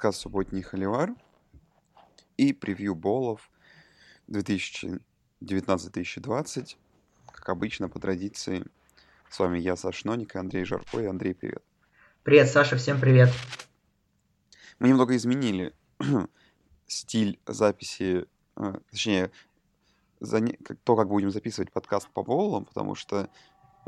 [0.00, 1.14] Подкаст «Субботний Холивар»
[2.38, 3.50] и превью болов
[4.28, 6.76] 2019-2020.
[7.26, 8.64] Как обычно, по традиции.
[9.28, 11.00] С вами я, Саша Ноник, Андрей Жарко.
[11.00, 11.62] И Андрей, привет.
[12.22, 13.28] Привет, Саша, всем привет.
[14.78, 15.74] Мы немного изменили
[16.86, 18.24] стиль записи,
[18.56, 19.30] э, точнее,
[20.84, 23.28] то, как будем записывать подкаст по болам, потому что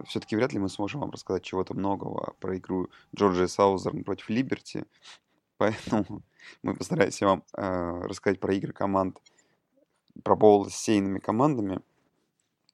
[0.07, 4.85] все-таки вряд ли мы сможем вам рассказать чего-то многого про игру Джорджия Саузерн против Либерти.
[5.63, 6.23] Поэтому
[6.65, 9.23] мы постараемся вам э, рассказать про игры команд,
[10.25, 11.81] про боул с сейными командами.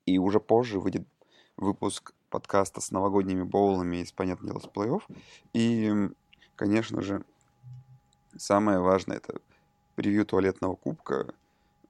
[0.07, 1.07] И уже позже выйдет
[1.59, 5.03] выпуск подкаста с новогодними боулами из, понятное дело, с плей-офф.
[5.53, 6.09] И,
[6.57, 7.27] конечно же,
[8.39, 9.39] самое важное это
[9.95, 11.35] превью туалетного кубка,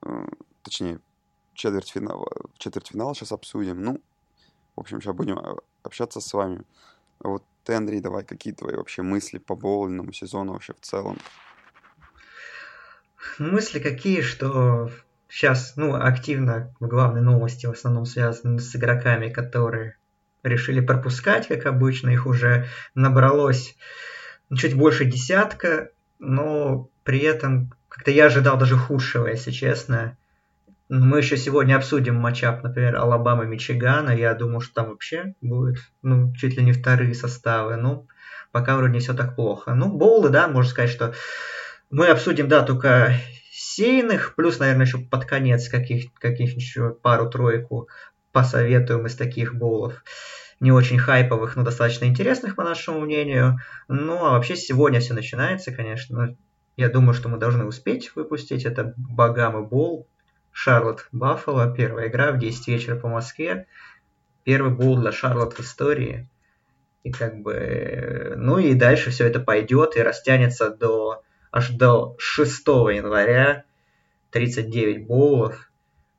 [0.01, 0.27] э,
[0.63, 0.99] точнее,
[1.53, 3.81] четвертьфинала, четвертьфинал сейчас обсудим.
[3.81, 4.01] Ну,
[4.75, 6.65] в общем, сейчас будем а, общаться с вами.
[7.19, 11.19] Вот ты, Андрей, давай, какие твои вообще мысли по боулиному сезону вообще в целом?
[13.37, 14.89] Мысли какие, что
[15.27, 19.97] сейчас, ну, активно главные новости в основном связаны с игроками, которые
[20.41, 23.77] решили пропускать, как обычно, их уже набралось
[24.55, 30.17] чуть больше десятка, но при этом как-то я ожидал даже худшего, если честно.
[30.89, 34.09] Мы еще сегодня обсудим матчап, например, Алабама Мичигана.
[34.09, 37.75] Я думаю, что там вообще будет, ну, чуть ли не вторые составы.
[37.75, 38.07] Ну,
[38.51, 39.75] пока вроде не все так плохо.
[39.75, 41.13] Ну, боулы, да, можно сказать, что
[41.91, 43.13] мы обсудим, да, только
[43.51, 47.87] сейных, плюс, наверное, еще под конец каких, каких еще пару-тройку
[48.31, 50.03] посоветуем из таких боулов.
[50.59, 53.59] Не очень хайповых, но достаточно интересных, по нашему мнению.
[53.87, 56.35] Ну, а вообще сегодня все начинается, конечно.
[56.77, 58.65] Я думаю, что мы должны успеть выпустить.
[58.65, 60.08] Это Багамы Боул,
[60.61, 63.65] Шарлотт Баффало, первая игра в 10 вечера по Москве.
[64.43, 66.27] Первый гол для Шарлотт в истории.
[67.03, 72.67] И как бы, ну и дальше все это пойдет и растянется до аж до 6
[72.67, 73.63] января
[74.31, 75.71] 39 боулов,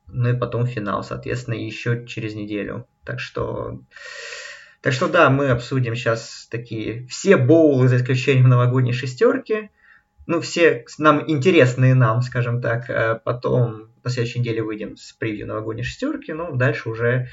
[0.06, 2.86] ну и потом финал, соответственно, еще через неделю.
[3.04, 3.82] Так что,
[4.80, 9.68] так что да, мы обсудим сейчас такие все боулы, за исключением новогодней шестерки.
[10.26, 12.88] Ну, все нам интересные нам, скажем так.
[12.88, 17.28] А потом на следующей неделе выйдем с превью новогодней шестерки, ну, дальше уже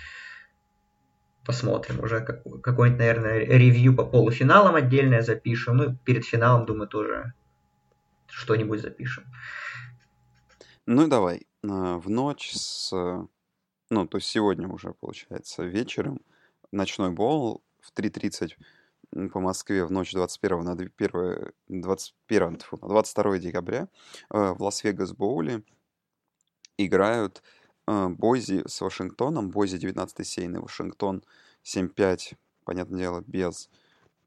[1.46, 2.04] посмотрим.
[2.04, 5.78] Уже как, какой-нибудь, наверное, ревью по полуфиналам отдельное запишем.
[5.78, 7.34] Ну, перед финалом, думаю, тоже
[8.30, 9.24] что-нибудь запишем.
[10.86, 11.48] Ну давай.
[11.64, 12.92] А, в ночь с...
[13.90, 16.22] Ну, то есть сегодня уже, получается, вечером
[16.72, 23.88] ночной бол в 3.30 по Москве в ночь 21 на 1, 21, на 22 декабря
[24.30, 25.64] э, в Лас-Вегас Боуле
[26.78, 27.44] играют
[27.88, 29.50] э, Бойзи с Вашингтоном.
[29.50, 31.24] Бойзи 19-й сейный, Вашингтон
[31.64, 33.70] 7-5, понятное дело, без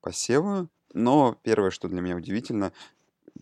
[0.00, 0.68] посева.
[0.92, 2.72] Но первое, что для меня удивительно,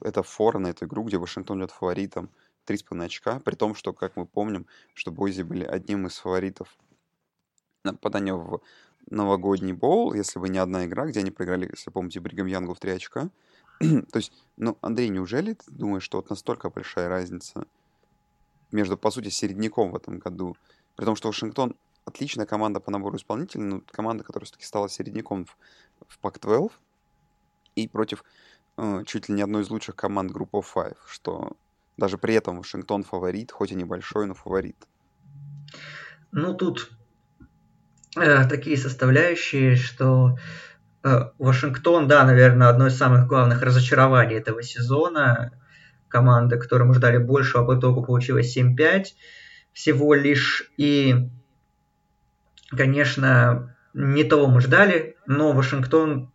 [0.02, 2.30] это фора на эту игру, где Вашингтон идет фаворитом
[2.66, 6.76] 3,5 очка, при том, что, как мы помним, что Бойзи были одним из фаворитов
[7.84, 8.60] на попадание в
[9.10, 12.80] новогодний боул, если бы не одна игра, где они проиграли, если помните, Бригам Янгу в
[12.80, 13.30] 3 очка.
[13.80, 17.66] То есть, ну, Андрей, неужели ты думаешь, что вот настолько большая разница
[18.72, 20.56] между, по сути, середняком в этом году.
[20.96, 25.44] При том, что Вашингтон отличная команда по набору исполнителей, но команда, которая все-таки стала середняком
[25.44, 25.56] в,
[26.08, 26.72] в Pac-12
[27.76, 28.24] и против
[28.76, 31.56] э, чуть ли не одной из лучших команд группы Five, что
[31.96, 34.76] даже при этом Вашингтон фаворит, хоть и небольшой, но фаворит.
[36.32, 36.90] Ну, тут
[38.16, 40.38] э, такие составляющие, что
[41.04, 45.52] э, Вашингтон, да, наверное, одно из самых главных разочарований этого сезона
[46.08, 49.06] команда, которую мы ждали большего, а по итогу получилось 7-5
[49.72, 50.70] всего лишь.
[50.76, 51.30] И,
[52.70, 56.32] конечно, не того мы ждали, но Вашингтон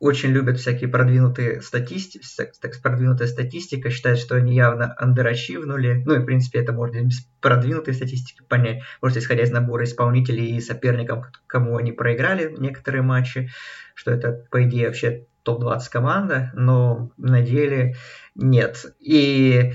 [0.00, 2.20] очень любят всякие продвинутые статисти...
[2.60, 6.02] так, продвинутая статистика, считает, что они явно андерачивнули.
[6.06, 8.82] Ну и, в принципе, это можно без продвинутой статистики понять.
[9.00, 13.50] Может, исходя из набора исполнителей и соперникам, кому они проиграли некоторые матчи,
[13.94, 17.96] что это, по идее, вообще топ-20 команда, но на деле
[18.34, 18.84] нет.
[19.00, 19.72] И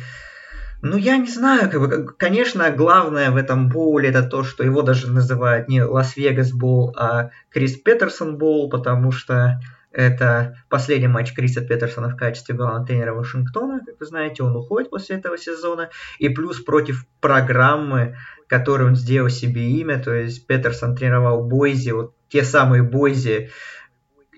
[0.81, 4.83] ну, я не знаю, как бы, конечно, главное в этом боуле это то, что его
[4.83, 9.59] даже называют не Лас-Вегас боул, а Крис Петерсон боул, потому что
[9.91, 13.81] это последний матч Криса Петерсона в качестве главного тренера Вашингтона.
[13.83, 15.89] Как вы знаете, он уходит после этого сезона.
[16.19, 18.15] И плюс против программы,
[18.47, 19.97] которую он сделал себе имя.
[19.97, 23.49] То есть Петерсон тренировал Бойзи, вот те самые Бойзи,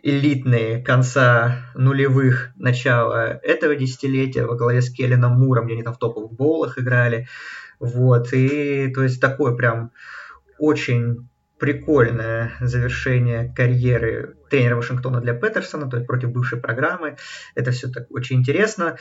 [0.04, 6.00] элитные конца нулевых, начала этого десятилетия во главе с Келленом Муром, где они там в
[6.00, 7.28] топовых боулах играли.
[7.80, 9.92] Вот, и то есть такой прям
[10.58, 11.30] очень
[11.60, 17.18] прикольное завершение карьеры тренера Вашингтона для Петерсона, то есть против бывшей программы.
[17.54, 18.98] Это все так очень интересно.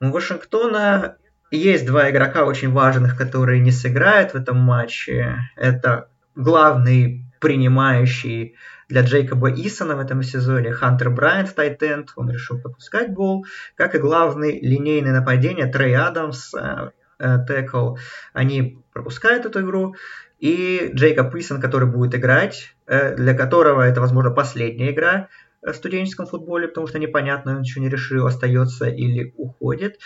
[0.00, 1.16] У Вашингтона
[1.50, 5.38] есть два игрока очень важных, которые не сыграют в этом матче.
[5.56, 8.56] Это главный принимающий
[8.92, 10.72] для Джейкоба Исона в этом сезоне.
[10.72, 16.90] Хантер Брайант, Тайтенд, он решил пропускать гол, как и главный линейный нападение Трей Адамс, э,
[17.18, 17.96] э, Текл,
[18.34, 19.94] они пропускают эту игру,
[20.38, 25.28] и Джейкоб Исон, который будет играть, э, для которого это, возможно, последняя игра
[25.62, 30.00] в студенческом футболе, потому что непонятно, он еще не решил, остается или уходит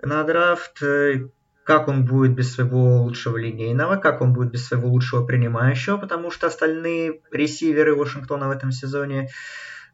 [0.00, 0.80] на драфт
[1.68, 6.30] как он будет без своего лучшего линейного, как он будет без своего лучшего принимающего, потому
[6.30, 9.28] что остальные ресиверы Вашингтона в этом сезоне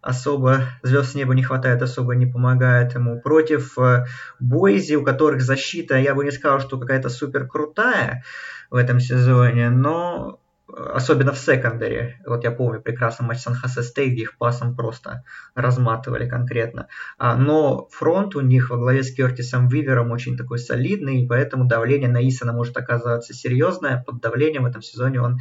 [0.00, 3.20] особо звезд с неба не хватает, особо не помогает ему.
[3.20, 4.04] Против э,
[4.38, 8.22] Бойзи, у которых защита, я бы не сказал, что какая-то супер крутая
[8.70, 10.38] в этом сезоне, но
[10.76, 12.20] особенно в секондаре.
[12.26, 15.24] Вот я помню прекрасно матч Сан-Хосе Стейт, где их пасом просто
[15.54, 16.88] разматывали конкретно.
[17.18, 21.66] А, но фронт у них во главе с Кертисом Вивером очень такой солидный, и поэтому
[21.66, 24.02] давление на Исона может оказаться серьезное.
[24.06, 25.38] Под давлением в этом сезоне он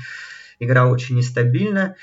[0.59, 1.95] играл очень нестабильно.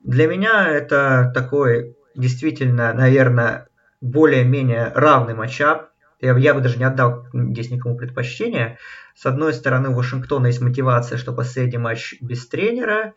[0.00, 3.68] Для меня это такой действительно, наверное,
[4.00, 5.90] более-менее равный матчап.
[6.20, 8.78] Я, я бы даже не отдал здесь никому предпочтение.
[9.14, 13.14] С одной стороны, у Вашингтона есть мотивация, что последний матч без тренера,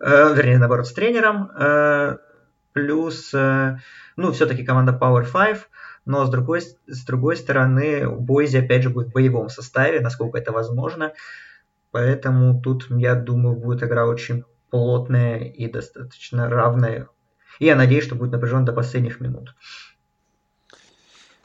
[0.00, 2.16] э, вернее, наоборот, с тренером, э,
[2.72, 3.78] плюс, э,
[4.16, 5.68] ну, все-таки команда Power 5,
[6.06, 10.52] но с другой, с другой стороны, Бойзи, опять же, будет в боевом составе, насколько это
[10.52, 11.12] возможно,
[11.90, 17.08] поэтому тут, я думаю, будет игра очень плотная и достаточно равная.
[17.58, 19.54] И я надеюсь, что будет напряжен до последних минут.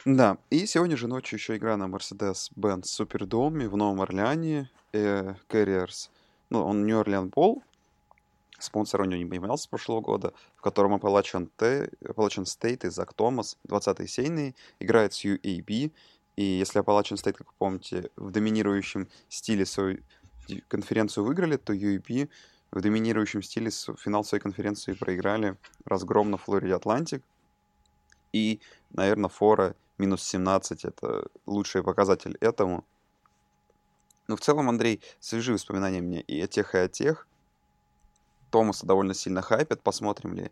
[0.06, 4.70] Да, и сегодня же ночью еще игра на Mercedes-Benz Superdome в Новом Орлеане.
[4.92, 6.10] Э, Carriers,
[6.50, 7.62] ну, он New Orleans Bowl,
[8.60, 12.90] спонсор у него не появлялся с прошлого года, в котором Appalachian, T, Appalachian State и
[12.90, 15.94] Зак Томас, 20-й сейный, играет с UAB.
[16.36, 20.00] И если Appalachian State, как вы помните, в доминирующем стиле свою
[20.68, 22.30] конференцию выиграли, то UAB
[22.72, 27.24] в доминирующем стиле финал своей конференции проиграли разгром на Флориде Атлантик.
[28.34, 28.60] И,
[28.92, 32.84] наверное, фора минус 17 это лучший показатель этому.
[34.28, 37.28] Ну, в целом, Андрей, свежие воспоминания мне и о тех, и о тех.
[38.52, 40.52] Томаса довольно сильно хайпят, посмотрим ли,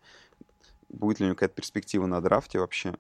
[0.90, 2.96] будет ли у него какая-то перспектива на драфте вообще.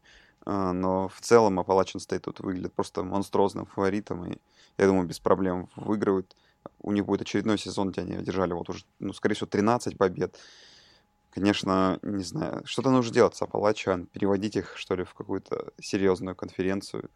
[0.46, 4.38] А, но в целом Appalachian State тут выглядит просто монструозным фаворитом, и
[4.78, 6.36] я думаю, без проблем выигрывают.
[6.80, 10.38] У них будет очередной сезон, где они одержали вот уже, ну, скорее всего, 13 побед.
[11.34, 16.36] Конечно, не знаю, что-то нужно делать с Апалачан, переводить их, что ли, в какую-то серьезную
[16.36, 17.10] конференцию.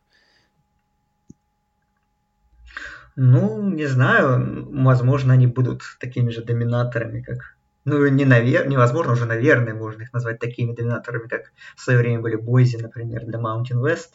[3.18, 7.58] Ну, не знаю, возможно, они будут такими же доминаторами, как...
[7.84, 8.68] Ну, не навер...
[8.68, 13.26] невозможно уже, наверное, можно их назвать такими доминаторами, как в свое время были Бойзи, например,
[13.26, 14.14] для Mountain West.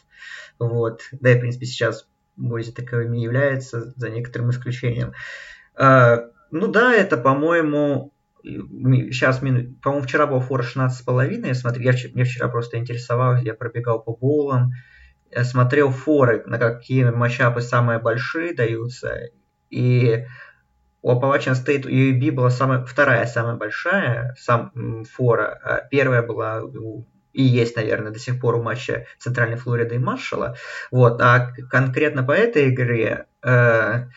[0.59, 1.01] Вот.
[1.11, 5.13] Да и, в принципе, сейчас Бойзи таковыми является, за некоторым исключением.
[5.75, 8.10] А, ну да, это, по-моему,
[8.43, 14.01] сейчас, по-моему, вчера был фор 16,5, я смотрю, я, я вчера просто интересовался, я пробегал
[14.01, 14.71] по боулам,
[15.29, 19.29] я смотрел форы, на какие матчапы самые большие даются,
[19.69, 20.25] и
[21.01, 24.71] у Appalachian State UAB была самая, вторая самая большая сам,
[25.05, 26.61] фора, а первая была
[27.33, 30.57] и есть, наверное, до сих пор у матча Центральной Флориды и Маршалла.
[30.91, 34.07] Вот, а конкретно по этой игре э,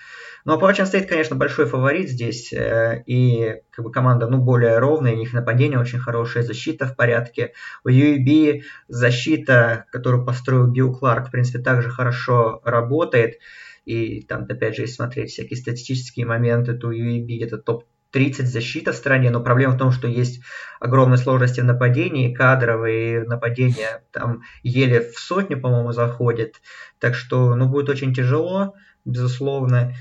[0.45, 5.15] ну, Appalachian State, конечно, большой фаворит здесь, э, и как бы команда, ну, более ровная,
[5.15, 7.53] у них нападение очень хорошее, защита в порядке.
[7.85, 13.39] У UAB защита, которую построил Билл Кларк, в принципе, также хорошо работает,
[13.87, 17.85] и там, опять же, если смотреть всякие статистические моменты, то UAB это топ
[18.15, 20.41] 30 защита в стране, но проблема в том, что есть
[20.79, 26.61] огромные сложности в нападении, кадровые нападения там еле в сотню, по-моему, заходит.
[27.01, 28.75] Так что, ну, будет очень тяжело,
[29.05, 29.95] безусловно.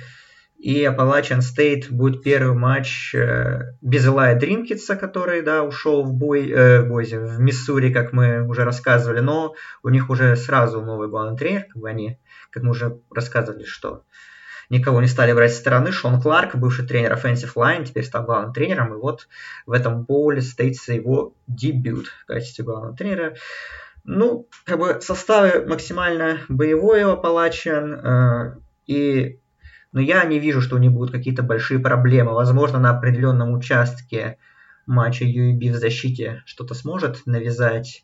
[0.63, 6.49] И Appalachian State будет первый матч э, без Илая Дринкетса, который, да, ушел в бой,
[6.49, 11.09] э, в, бойзе, в Миссури, как мы уже рассказывали, но у них уже сразу новый
[11.09, 12.17] главный тренер, как бы они,
[12.49, 14.03] как мы уже рассказывали, что
[14.69, 15.91] никого не стали брать со стороны.
[15.91, 19.27] Шон Кларк, бывший тренер Offensive Line, теперь стал главным тренером, и вот
[19.65, 23.35] в этом боуле состоится его дебют в качестве главного тренера.
[24.05, 29.39] Ну, как бы составы максимально боевой у Appalachian, э, и
[29.93, 32.33] но я не вижу, что у них будут какие-то большие проблемы.
[32.33, 34.39] Возможно, на определенном участке
[34.87, 38.03] матча UAB в защите что-то сможет навязать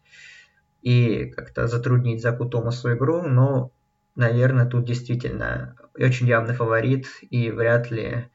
[0.82, 3.72] и как-то затруднить Заку Томасу игру, но,
[4.16, 8.30] наверное, тут действительно очень явный фаворит, и вряд ли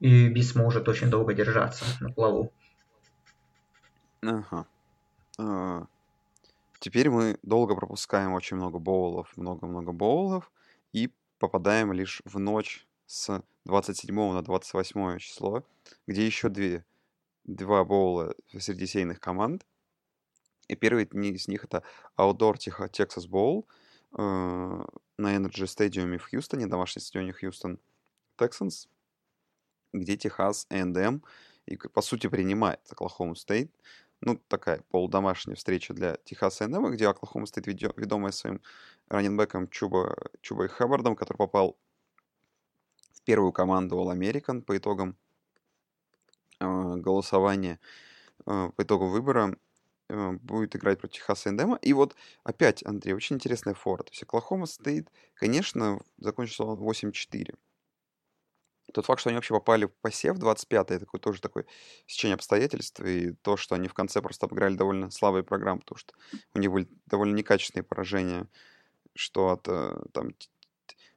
[0.00, 2.52] Би сможет очень долго держаться на плаву.
[4.22, 4.66] Ага.
[5.38, 5.86] А,
[6.78, 10.50] теперь мы долго пропускаем очень много боулов, много-много боулов,
[10.92, 15.64] и попадаем лишь в ночь с 27 на 28 число,
[16.06, 16.84] где еще две,
[17.44, 19.66] два боула среди сеяных команд.
[20.68, 21.82] И первый из них это
[22.16, 22.56] Outdoor
[22.90, 23.66] Texas Bowl
[24.12, 24.84] э,
[25.18, 27.78] на NRG Stadium в Хьюстоне, домашний стадионе Хьюстон
[28.36, 28.88] Texans,
[29.92, 31.22] где Техас A&M
[31.66, 33.70] и, по сути, принимает Оклахому Стейт.
[34.22, 38.62] Ну, такая полудомашняя встреча для Техаса A&M, где Оклахома Стейт ведомая своим
[39.08, 41.76] running back ом Чуба, Чубой Хаббардом, который попал
[43.12, 45.16] в первую команду All-American по итогам
[46.60, 47.78] э, голосования,
[48.46, 49.56] э, по итогу выбора
[50.08, 51.76] э, будет играть против Техаса Эндема.
[51.82, 54.02] И вот опять, Андрей, очень интересная фора.
[54.02, 57.54] То есть Оклахома стоит, конечно, закончился 8-4.
[58.92, 61.66] Тот факт, что они вообще попали в посев 25 это такой, тоже такое
[62.06, 66.14] сечение обстоятельств, и то, что они в конце просто обыграли довольно слабые программы, потому что
[66.54, 68.48] у них были довольно некачественные поражения,
[69.14, 70.30] что от, э, там,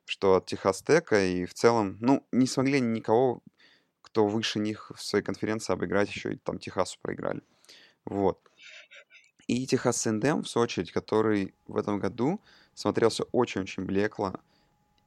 [0.06, 3.44] что от Техастека, и в целом, ну, не смогли никого,
[4.02, 7.42] кто выше них в своей конференции обыграть, еще и там Техасу проиграли.
[8.06, 8.40] Вот.
[9.48, 12.42] И Техас Сендем, в свою очередь, который в этом году
[12.74, 14.34] смотрелся очень-очень блекло,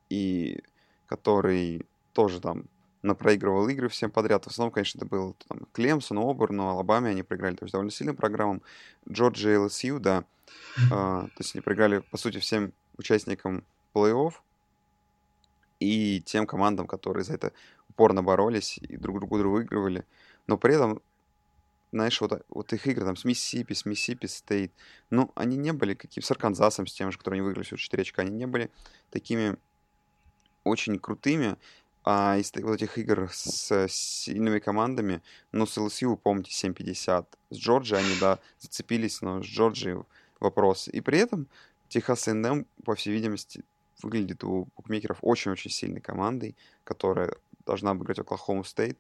[0.08, 0.62] и
[1.06, 2.64] который тоже там
[3.02, 4.44] напроигрывал игры всем подряд.
[4.44, 7.56] В основном, конечно, это был там, Клемсон, Оберн, но Алабаме они проиграли.
[7.56, 8.62] То есть довольно сильным программам.
[9.10, 10.24] Джорджия и LSU, да.
[10.86, 13.64] Э, то есть они проиграли, по сути, всем участникам
[13.94, 14.34] плей-офф
[15.80, 17.52] и тем командам, которые за это
[17.88, 20.06] упорно боролись и друг другу выигрывали.
[20.46, 21.02] Но при этом,
[21.90, 24.72] знаешь, вот, вот их игры там с Миссисипи, с Миссисипи Стейт,
[25.10, 26.22] ну, они не были какими...
[26.22, 28.70] С Арканзасом, с тем же, которые они выиграли всего 4 очка, они не были
[29.10, 29.56] такими
[30.64, 31.56] очень крутыми,
[32.04, 37.26] а из вот этих игр с сильными командами, ну, с LSU, вы помните, 7.50.
[37.50, 40.02] С Джорджи они, да, зацепились, но с Джорджи
[40.40, 40.88] вопрос.
[40.88, 41.46] И при этом
[41.88, 43.62] Техас A&M, по всей видимости,
[44.02, 48.98] выглядит у букмекеров очень-очень сильной командой, которая должна обыграть Оклахому Стейт.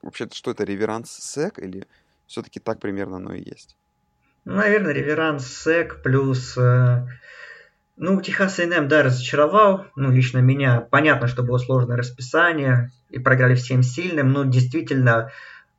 [0.00, 1.86] Вообще, что это, реверанс сек или
[2.26, 3.76] все-таки так примерно оно и есть?
[4.44, 7.06] Наверное, реверанс сек плюс э,
[7.96, 10.80] ну, Техас A&M, да, разочаровал, ну, лично меня.
[10.80, 15.30] Понятно, что было сложное расписание, и проиграли всем сильным, но действительно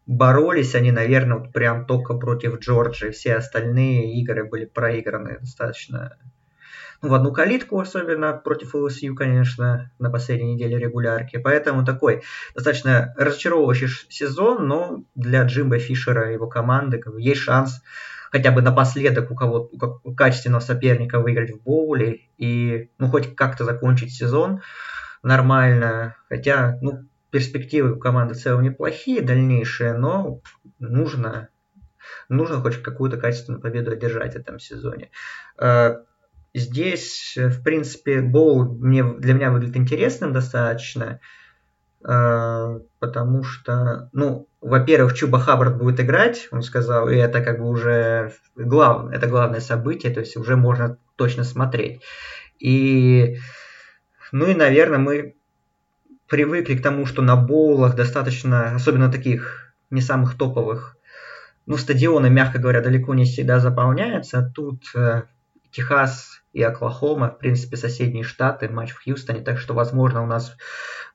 [0.05, 3.10] боролись они, наверное, вот прям только против Джорджии.
[3.10, 6.17] Все остальные игры были проиграны достаточно
[7.01, 11.38] ну, в одну калитку, особенно против LSU, конечно, на последней неделе регулярки.
[11.38, 17.81] Поэтому такой достаточно разочаровывающий сезон, но для Джимба Фишера и его команды есть шанс
[18.35, 19.71] хотя бы напоследок у кого
[20.03, 24.61] у качественного соперника выиграть в боуле и ну хоть как-то закончить сезон
[25.23, 26.17] нормально.
[26.27, 30.41] Хотя, ну, перспективы у команды в целом неплохие, дальнейшие, но
[30.79, 31.47] нужно,
[32.27, 35.11] нужно хоть какую-то качественную победу одержать в этом сезоне.
[35.57, 35.99] Э,
[36.53, 41.21] здесь, в принципе, боул мне, для меня выглядит интересным достаточно.
[42.03, 47.69] А, потому что, ну, во-первых, Чуба Хаббард будет играть, он сказал, и это как бы
[47.69, 52.01] уже глав, это главное событие, то есть уже можно точно смотреть.
[52.57, 53.38] И,
[54.31, 55.36] ну и, наверное, мы
[56.27, 60.98] привыкли к тому, что на боулах достаточно, особенно таких не самых топовых,
[61.67, 64.51] ну, стадионы, мягко говоря, далеко не всегда заполняются.
[64.55, 65.24] Тут э,
[65.72, 70.55] Техас и Оклахома, в принципе, соседние штаты, матч в Хьюстоне, так что, возможно, у нас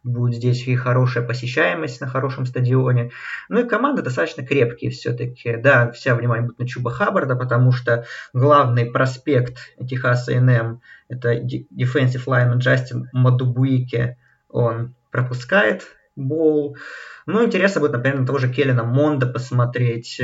[0.03, 3.11] будет здесь и хорошая посещаемость на хорошем стадионе.
[3.49, 5.57] Ну и команды достаточно крепкие все-таки.
[5.57, 8.05] Да, вся внимание будет на Чуба Хаббарда, потому что
[8.35, 9.57] главный проспект
[9.89, 14.19] Техаса A&M это defensive lineman Джастин Мадубуике.
[14.51, 16.77] Он пропускает боул.
[17.25, 20.21] Ну, интересно будет, например, на того же Келлина Монда посмотреть,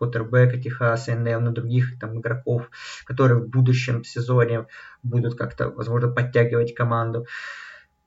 [0.00, 2.70] э, квотербека Техаса A&M, на других там игроков,
[3.04, 4.66] которые в будущем сезоне
[5.02, 7.26] будут как-то, возможно, подтягивать команду.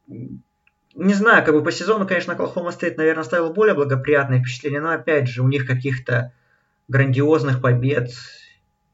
[0.07, 4.91] Не знаю, как бы по сезону, конечно, Оклахома Стейт, наверное, оставил более благоприятное впечатление, но
[4.91, 6.33] опять же, у них каких-то
[6.87, 8.11] грандиозных побед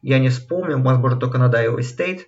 [0.01, 2.21] я не вспомнил, возможно, только над Iowa State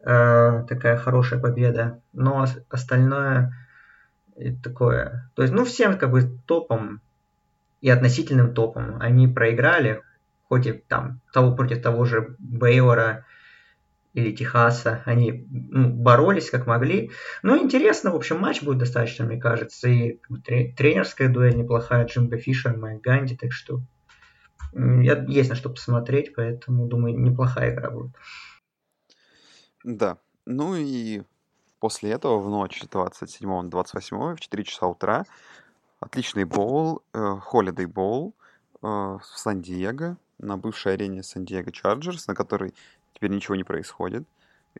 [0.00, 3.52] э, такая хорошая победа, но остальное
[4.62, 7.00] такое, то есть, ну, всем как бы топом
[7.82, 10.02] и относительным топом они проиграли,
[10.48, 13.26] хоть и там того против того же Бейвора,
[14.14, 17.10] или Техаса, они ну, боролись как могли.
[17.42, 19.88] Но интересно, в общем, матч будет достаточно, мне кажется.
[19.88, 20.20] И
[20.76, 23.80] тренерская дуэль неплохая, Джимбо Фишер, Майк Ганди, так что
[24.74, 28.12] есть на что посмотреть, поэтому, думаю, неплохая игра будет.
[29.84, 31.22] Да, ну и
[31.78, 35.24] после этого в ночь 27 на 28 в 4 часа утра
[36.02, 38.34] отличный bowl, Holiday Bowl
[38.80, 42.74] в Сан-Диего, на бывшей арене Сан-Диего Чарджерс, на которой
[43.14, 44.24] теперь ничего не происходит.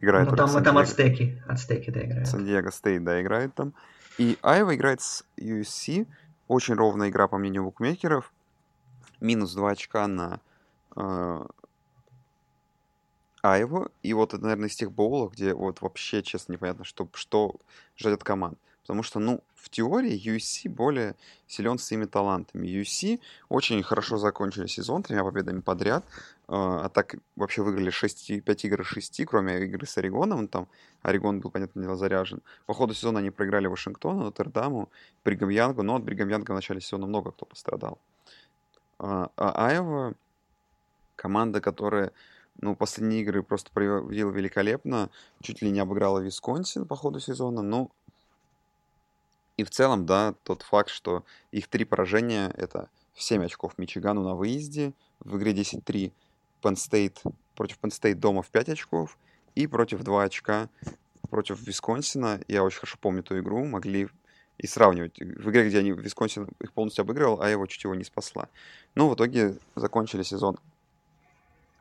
[0.00, 2.28] Играет ну, там, там ацтеки, ацтеки, да, играют.
[2.28, 3.74] Сан-Диего Стейт, да, играет там.
[4.18, 6.06] И Айва играет с USC.
[6.48, 8.32] Очень ровная игра, по мнению букмекеров.
[9.20, 10.40] Минус 2 очка на
[10.96, 11.46] э,
[13.42, 13.88] Айву.
[14.02, 17.56] И вот это, наверное, из тех боулов, где вот вообще, честно, непонятно, что, что
[17.96, 18.58] ждать от команд.
[18.82, 21.14] Потому что, ну, в теории USC более
[21.46, 22.66] силен своими талантами.
[22.66, 26.04] USC очень хорошо закончили сезон тремя победами подряд.
[26.48, 30.48] А, а так вообще выиграли 6, 5 игр из 6, кроме игры с Орегоном.
[30.48, 30.68] Там
[31.02, 32.42] Орегон был, понятное дело, заряжен.
[32.66, 34.88] По ходу сезона они проиграли Вашингтону, Нотр-Даму,
[35.24, 35.82] Бригам Янгу.
[35.82, 37.98] Но от Бригам Янга в начале сезона много кто пострадал.
[38.98, 40.14] А, а Айова
[41.14, 42.10] команда, которая
[42.60, 45.08] ну, последние игры просто проводила великолепно.
[45.40, 47.62] Чуть ли не обыграла Висконсин по ходу сезона.
[47.62, 47.90] Ну,
[49.56, 54.34] и в целом, да, тот факт, что их три поражения— это 7 очков Мичигану на
[54.34, 56.12] выезде, в игре 10-3
[56.62, 57.18] Penn State,
[57.54, 59.18] против Penn State дома в 5 очков,
[59.54, 60.68] и против 2 очка
[61.30, 64.08] против Висконсина, я очень хорошо помню ту игру, могли
[64.58, 65.18] и сравнивать.
[65.18, 68.48] В игре, где они Висконсин их полностью обыгрывал, а его чуть его не спасла.
[68.94, 70.58] Но в итоге закончили сезон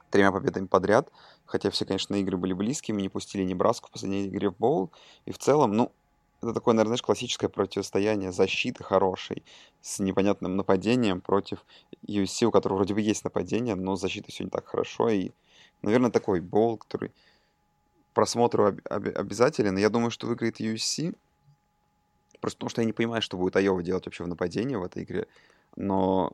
[0.09, 1.09] тремя победами подряд,
[1.45, 4.91] хотя все, конечно, игры были близкими, не пустили Небраску в последней игре в боул,
[5.25, 5.91] и в целом, ну,
[6.41, 9.43] это такое, наверное, знаешь, классическое противостояние защиты хорошей
[9.81, 11.63] с непонятным нападением против
[12.07, 15.09] UFC, у которого вроде бы есть нападение, но защита все не так хорошо.
[15.09, 15.31] И,
[15.83, 17.11] наверное, такой бол, который
[18.13, 19.77] просмотру об- об- обязателен.
[19.77, 21.15] Я думаю, что выиграет UFC.
[22.39, 25.03] Просто потому что я не понимаю, что будет Айова делать вообще в нападении в этой
[25.03, 25.27] игре.
[25.75, 26.33] Но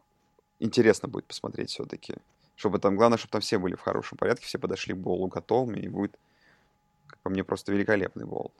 [0.59, 2.15] интересно будет посмотреть все-таки.
[2.55, 5.79] Чтобы там, главное, чтобы там все были в хорошем порядке, все подошли к болу готовыми,
[5.79, 6.17] и будет,
[7.07, 8.53] как по мне, просто великолепный бол.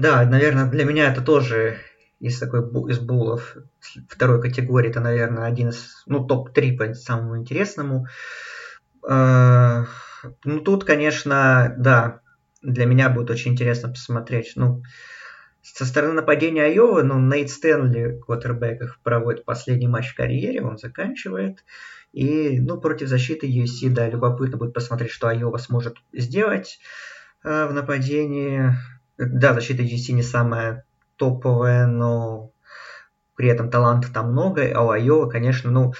[0.00, 1.78] Да, наверное, для меня это тоже
[2.20, 3.56] из такой из булов
[4.08, 8.06] второй категории, это, наверное, один из, ну, топ-3 по самому интересному.
[9.08, 9.84] Э,
[10.44, 12.20] ну, тут, конечно, да,
[12.60, 14.52] для меня будет очень интересно посмотреть.
[14.54, 14.82] Ну,
[15.62, 20.76] со стороны нападения Айовы, ну, Нейт Стэнли, квотербек, их проводит последний матч в карьере, он
[20.76, 21.64] заканчивает.
[22.12, 26.80] И, ну, против защиты USC, да, любопытно будет посмотреть, что Айова сможет сделать
[27.44, 28.74] э, в нападении.
[29.18, 30.84] Да, защита GC не самая
[31.16, 32.52] топовая, но
[33.34, 35.94] при этом талантов там много, а у Айова, конечно, ну,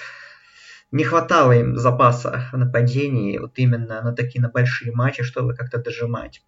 [0.91, 6.43] не хватало им запаса в вот именно на такие на большие матчи, чтобы как-то дожимать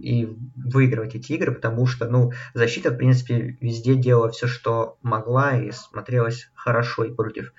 [0.00, 5.58] и выигрывать эти игры, потому что, ну, защита, в принципе, везде делала все, что могла,
[5.58, 7.52] и смотрелась хорошо и против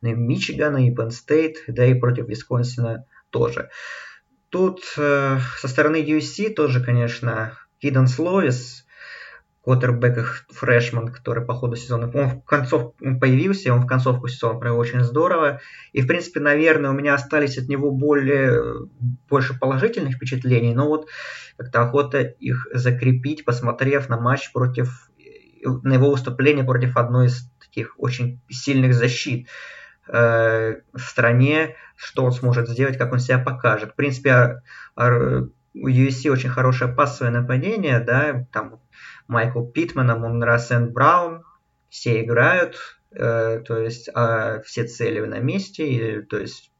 [0.00, 3.70] ну, Мичигана, и Penn State, да и против Висконсина тоже.
[4.48, 8.86] Тут э, со стороны USC тоже, конечно, Кидан Словис,
[9.62, 14.78] квотербек фрешман, который по ходу сезона, он в концов появился, он в концовку сезона провел
[14.78, 15.60] очень здорово.
[15.92, 18.88] И, в принципе, наверное, у меня остались от него более,
[19.28, 21.08] больше положительных впечатлений, но вот
[21.56, 25.10] как-то охота их закрепить, посмотрев на матч против,
[25.62, 29.48] на его выступление против одной из таких очень сильных защит
[30.08, 33.92] э, в стране, что он сможет сделать, как он себя покажет.
[33.92, 34.62] В принципе,
[35.74, 38.80] у USC очень хорошее пассовое нападение, да, там
[39.28, 41.44] Майкл Питман, Амон Сент Браун,
[41.88, 42.76] все играют,
[43.12, 46.72] э, то есть э, все цели на месте, и, то есть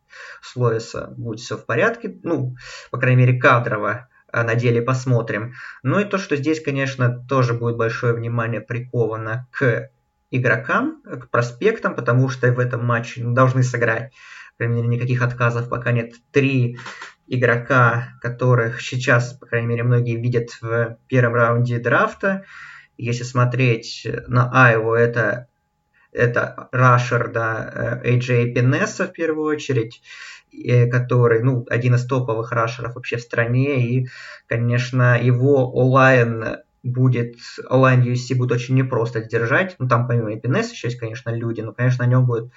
[0.42, 2.56] с Лоиса будет все в порядке, ну,
[2.90, 5.54] по крайней мере, кадрово, а на деле посмотрим.
[5.82, 9.90] Ну и то, что здесь, конечно, тоже будет большое внимание приковано к
[10.30, 14.12] игрокам, к проспектам, потому что в этом матче должны сыграть.
[14.52, 16.14] По крайней мере, никаких отказов пока нет.
[16.32, 16.78] Три
[17.30, 22.44] игрока, которых сейчас, по крайней мере, многие видят в первом раунде драфта.
[22.98, 25.46] Если смотреть на Айву, это,
[26.12, 30.02] это Рашер, да, AJ Пинесса в первую очередь,
[30.90, 34.08] который, ну, один из топовых рашеров вообще в стране, и,
[34.48, 37.36] конечно, его онлайн будет,
[37.68, 41.72] онлайн USC будет очень непросто держать, ну, там помимо Пинесса еще есть, конечно, люди, но,
[41.72, 42.50] конечно, на нем будет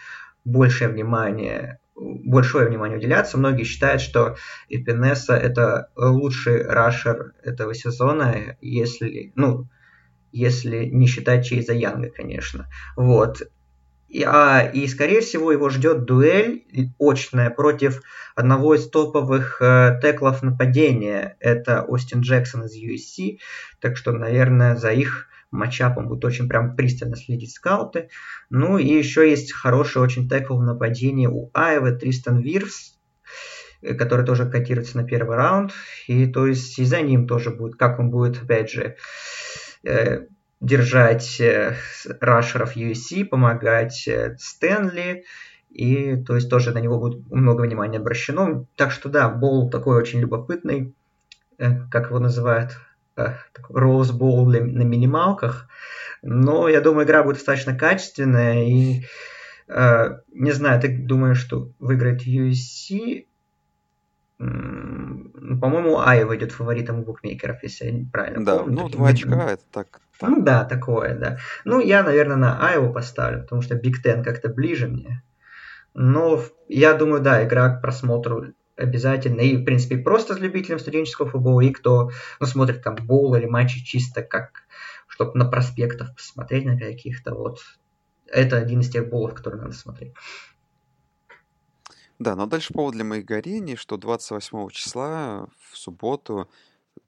[0.44, 3.38] большее внимание большое внимание уделяться.
[3.38, 4.36] Многие считают, что
[4.70, 9.68] Эпинеса это лучший рашер этого сезона, если, ну,
[10.32, 12.68] если не считать Чейза Янга, конечно.
[12.96, 13.44] Вот.
[14.14, 16.66] И, а, и, скорее всего, его ждет дуэль
[17.00, 18.02] очная против
[18.36, 21.36] одного из топовых э, теклов нападения.
[21.40, 23.40] Это Остин Джексон из USC.
[23.80, 28.10] Так что, наверное, за их матчапом будут очень прям пристально следить скауты.
[28.50, 32.98] Ну и еще есть хороший очень текл в нападении у Айвы, Тристан Вирс,
[33.82, 35.72] э, который тоже котируется на первый раунд.
[36.08, 38.96] И то есть и за ним тоже будет, как он будет, опять же,
[39.84, 40.26] э,
[40.60, 41.76] держать э,
[42.20, 45.26] рашеров USC, помогать э, Стэнли,
[45.70, 48.66] и то есть тоже на него будет много внимания обращено.
[48.76, 50.96] Так что да, Бол такой очень любопытный,
[51.58, 52.78] э, как его называют,
[53.70, 55.68] Роуз Бол на минималках.
[56.22, 59.04] Но я думаю, игра будет достаточно качественная, и
[59.68, 63.26] не знаю, ты думаешь, что выиграет USC?
[64.38, 68.76] По-моему, Айва идет фаворитом у букмекеров, если я правильно да, помню.
[68.76, 70.30] ну, два очка, это так, так.
[70.30, 71.38] Ну да, такое, да.
[71.66, 75.24] Ну, я, наверное, на Айву поставлю, потому что Биг Тен как-то ближе мне.
[75.94, 79.42] Но я думаю, да, игра к просмотру обязательно.
[79.42, 83.46] И, в принципе, просто с любителем студенческого футбола, и кто ну, смотрит там бол или
[83.46, 84.64] матчи чисто как,
[85.08, 87.60] чтобы на проспектах посмотреть на каких-то, вот.
[88.28, 90.14] Это один из тех болов, которые надо смотреть.
[92.20, 96.50] Да, но дальше повод для моих горений, что 28 числа в субботу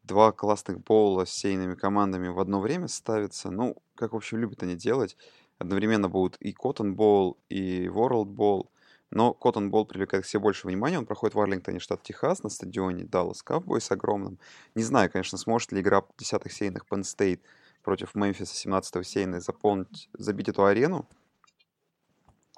[0.03, 3.49] два классных боула с сейными командами в одно время ставятся.
[3.49, 5.17] Ну, как, в общем, любят они делать.
[5.57, 8.67] Одновременно будут и Cotton Bowl, и World Bowl.
[9.11, 10.97] Но Cotton Bowl привлекает к себе больше внимания.
[10.97, 14.39] Он проходит в Арлингтоне, штат Техас, на стадионе Dallas Cowboys огромном.
[14.73, 17.41] Не знаю, конечно, сможет ли игра десятых сейных Penn State
[17.83, 21.07] против Мемфиса 17 сейной заполнить, забить эту арену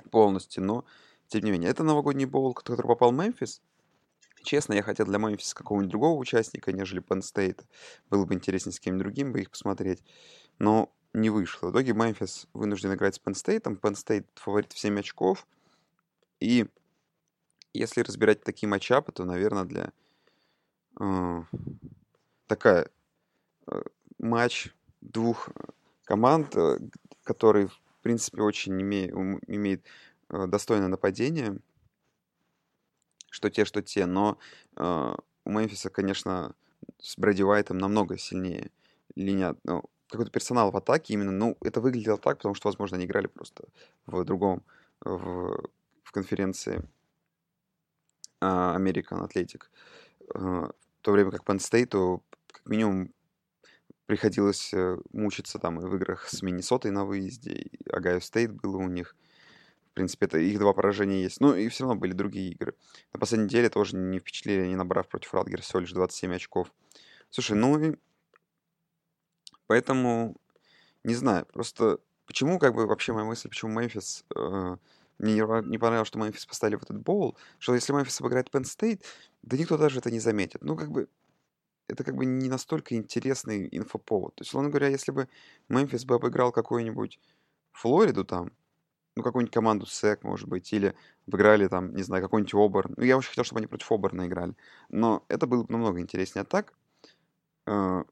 [0.10, 0.86] полностью, но
[1.28, 3.62] тем не менее, это новогодний боул, который попал Мемфис.
[4.44, 7.66] Честно, я хотел для Мемфиса какого-нибудь другого участника, нежели Penn State.
[8.10, 10.02] Было бы интереснее с кем-нибудь другим бы их посмотреть.
[10.58, 11.68] Но не вышло.
[11.68, 13.64] В итоге Мемфис вынужден играть с Penn State.
[13.82, 15.46] Penn State фаворит в 7 очков.
[16.40, 16.68] И
[17.74, 19.92] если разбирать такие матчапы, то, наверное, для
[21.00, 21.44] э,
[22.48, 22.90] такая
[23.68, 23.82] э,
[24.20, 24.70] матч
[25.02, 25.50] двух
[26.04, 26.80] команд, э,
[27.24, 29.08] который, в принципе, очень име,
[29.48, 29.84] имеет
[30.30, 31.60] э, достойное нападение,
[33.30, 34.38] что те, что те, но
[34.76, 36.56] э, у Мемфиса, конечно,
[37.00, 38.72] с Брэди Уайтом намного сильнее
[39.16, 43.06] линия, ну, какой-то персонал в атаке именно, ну, это выглядело так, потому что, возможно, они
[43.06, 43.66] играли просто
[44.06, 44.64] в другом,
[45.02, 45.70] в
[46.18, 46.84] конференции
[48.42, 49.64] э, American Athletic,
[50.34, 53.14] э, в то время как Penn State, как минимум,
[54.06, 58.78] приходилось э, мучиться там и в играх с Миннесотой на выезде, и Огайо Стейт было
[58.78, 59.16] у них,
[59.98, 61.42] принципе, это их два поражения есть.
[61.42, 62.76] Ну, и все равно были другие игры.
[63.14, 66.72] На последней неделе тоже не впечатлили, не набрав против Радгер всего лишь 27 очков.
[67.32, 67.96] Слушай, ну и...
[69.66, 70.38] Поэтому,
[71.04, 74.24] не знаю, просто почему, как бы, вообще моя мысль, почему Мемфис...
[74.36, 74.78] Э,
[75.20, 79.04] мне не понравилось, что Мемфис поставили в этот боул, что если Мемфис обыграет Penn State,
[79.42, 80.64] да никто даже это не заметит.
[80.64, 81.08] Ну, как бы,
[81.88, 84.36] это как бы не настолько интересный инфоповод.
[84.36, 85.28] То есть, условно говоря, если бы
[85.70, 87.20] Мемфис бы обыграл какую-нибудь
[87.72, 88.52] Флориду там,
[89.16, 90.96] ну, какую-нибудь команду SEC, может быть, или
[91.28, 92.94] обыграли там, не знаю, какой-нибудь Оберн.
[92.98, 94.54] Ну, я очень хотел, чтобы они против Оберна играли.
[94.90, 96.44] Но это было бы намного интереснее.
[96.44, 96.74] А так,
[97.66, 98.04] э,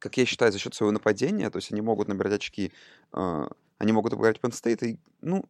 [0.00, 2.72] как я считаю, за счет своего нападения, то есть они могут набирать очки,
[3.12, 5.44] э, они могут обыграть Penn State, и, ну,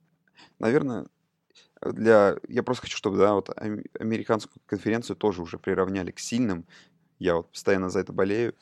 [0.58, 1.06] наверное,
[1.82, 2.36] для...
[2.48, 3.50] Я просто хочу, чтобы, да, вот
[3.98, 6.66] американскую конференцию тоже уже приравняли к сильным.
[7.18, 8.54] Я вот постоянно за это болею.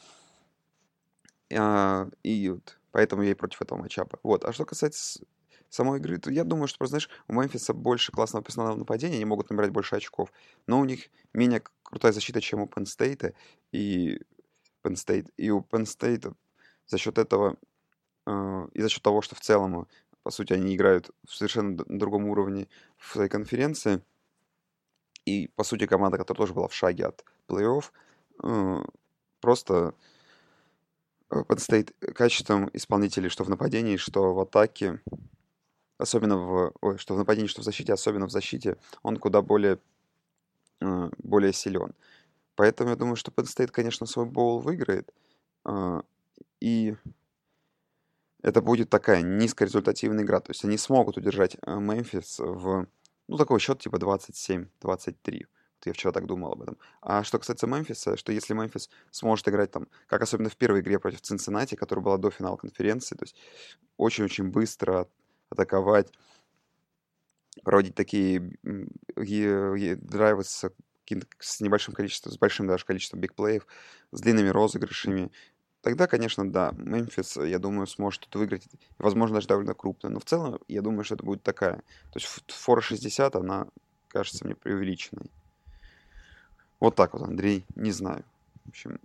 [1.55, 4.19] А, и вот поэтому я и против этого матчапа.
[4.23, 4.45] Вот.
[4.45, 5.25] А что касается
[5.69, 9.25] самой игры, то я думаю, что, просто, знаешь, у Мемфиса больше классного персонального нападения, они
[9.25, 10.31] могут набирать больше очков,
[10.67, 13.35] но у них менее крутая защита, чем у Penn State,
[13.73, 14.21] и
[14.85, 16.35] Penn State, и у Penn State
[16.87, 17.57] за счет этого,
[18.27, 19.89] э, и за счет того, что в целом,
[20.23, 24.03] по сути, они играют в совершенно другом уровне в своей конференции,
[25.25, 27.85] и, по сути, команда, которая тоже была в шаге от плей-офф,
[28.43, 28.85] э,
[29.41, 29.95] просто
[31.31, 35.01] э, State качеством исполнителей, что в нападении, что в атаке,
[35.99, 39.79] особенно в, ой, что в нападении, что в защите, особенно в защите, он куда более,
[40.81, 41.95] э, более силен.
[42.57, 45.11] Поэтому я думаю, что Penn конечно, свой боул выиграет.
[46.61, 46.97] И
[48.43, 50.41] это будет такая низкорезультативная игра.
[50.41, 52.87] То есть они смогут удержать э, Мемфис в,
[53.29, 54.67] ну, такой счет типа 27-23.
[54.83, 56.79] Вот я вчера так думал об этом.
[57.01, 60.99] А что касается Мемфиса, что если Мемфис сможет играть там, как особенно в первой игре
[60.99, 63.37] против Цинциннати, которая была до финала конференции, то есть
[63.97, 65.09] очень-очень быстро
[65.49, 66.13] атаковать,
[67.63, 68.57] проводить такие
[69.17, 70.71] драйвы с,
[71.39, 73.67] с небольшим количеством, с большим даже количеством бигплеев,
[74.13, 75.31] с длинными розыгрышами,
[75.83, 78.67] тогда, конечно, да, Мемфис, я думаю, сможет тут выиграть,
[78.99, 80.09] возможно, даже довольно крупно.
[80.09, 81.77] Но в целом, я думаю, что это будет такая.
[82.13, 83.67] То есть фора 60, она
[84.09, 85.31] кажется мне преувеличенной.
[86.81, 88.25] Вот так вот, Андрей, не знаю.
[88.65, 89.01] В общем,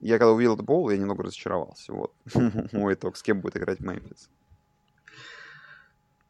[0.00, 1.92] я когда увидел этот боул, я немного разочаровался.
[1.92, 2.12] Вот
[2.72, 4.28] мой итог, с кем будет играть Мемфис.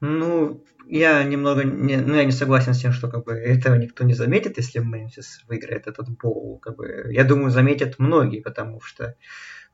[0.05, 4.03] Ну, я немного не, ну, я не согласен с тем, что как бы этого никто
[4.03, 6.59] не заметит, если Мемфис выиграет этот боул.
[6.59, 9.15] Как бы, я думаю, заметят многие, потому что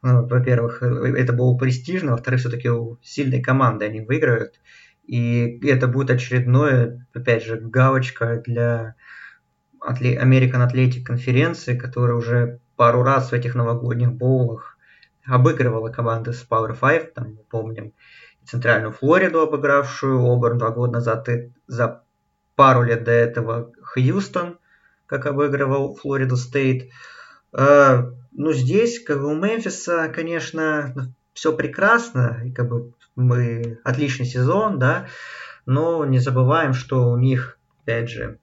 [0.03, 4.61] Ну, во-первых, это было престижно, во-вторых, все-таки у сильной команды они выиграют.
[5.07, 8.97] И это будет очередное, опять же, галочка для
[9.83, 14.77] American Athletic конференции, которая уже пару раз в этих новогодних боулах
[15.25, 17.93] обыгрывала команды с Power 5, там, мы помним,
[18.49, 22.03] Центральную Флориду обыгравшую, Оберн два года назад и за
[22.57, 24.59] пару лет до этого Хьюстон,
[25.05, 26.91] как обыгрывал Флориду Стейт.
[27.53, 34.25] Э, ну, здесь, как бы у Мемфиса, конечно, все прекрасно, и как бы мы отличный
[34.25, 35.09] сезон, да,
[35.67, 38.39] но не забываем, что у них, опять же,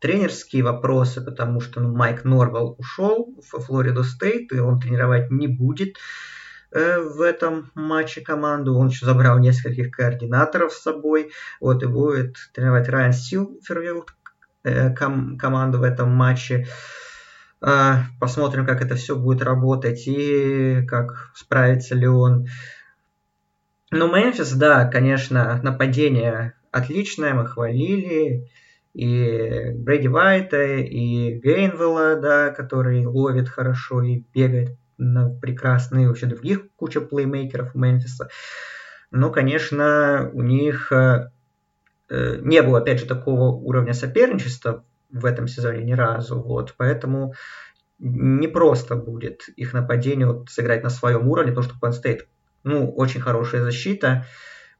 [0.00, 5.46] тренерские вопросы, потому что ну, Майк Норвелл ушел в Флориду Стейт, и он тренировать не
[5.46, 6.35] будет э,
[6.76, 8.74] в этом матче команду.
[8.74, 11.32] Он еще забрал нескольких координаторов с собой.
[11.60, 14.10] Вот и будет тренировать Райан Силфервилд
[14.64, 16.66] э, ком- команду в этом матче.
[17.62, 22.46] Э, посмотрим, как это все будет работать и как справится ли он.
[23.90, 28.50] Ну, Мемфис, да, конечно, нападение отличное, мы хвалили
[28.92, 36.68] и Брэди Вайта, и Гейнвелла, да, который ловит хорошо и бегает на прекрасные, вообще других
[36.76, 38.28] куча плеймейкеров у Мемфиса.
[39.10, 41.30] Но, конечно, у них э,
[42.08, 47.34] э, не было, опять же, такого уровня соперничества в этом сезоне ни разу, вот, поэтому
[47.98, 52.26] не просто будет их нападение вот, сыграть на своем уровне, потому что Penn State,
[52.64, 54.26] ну, очень хорошая защита,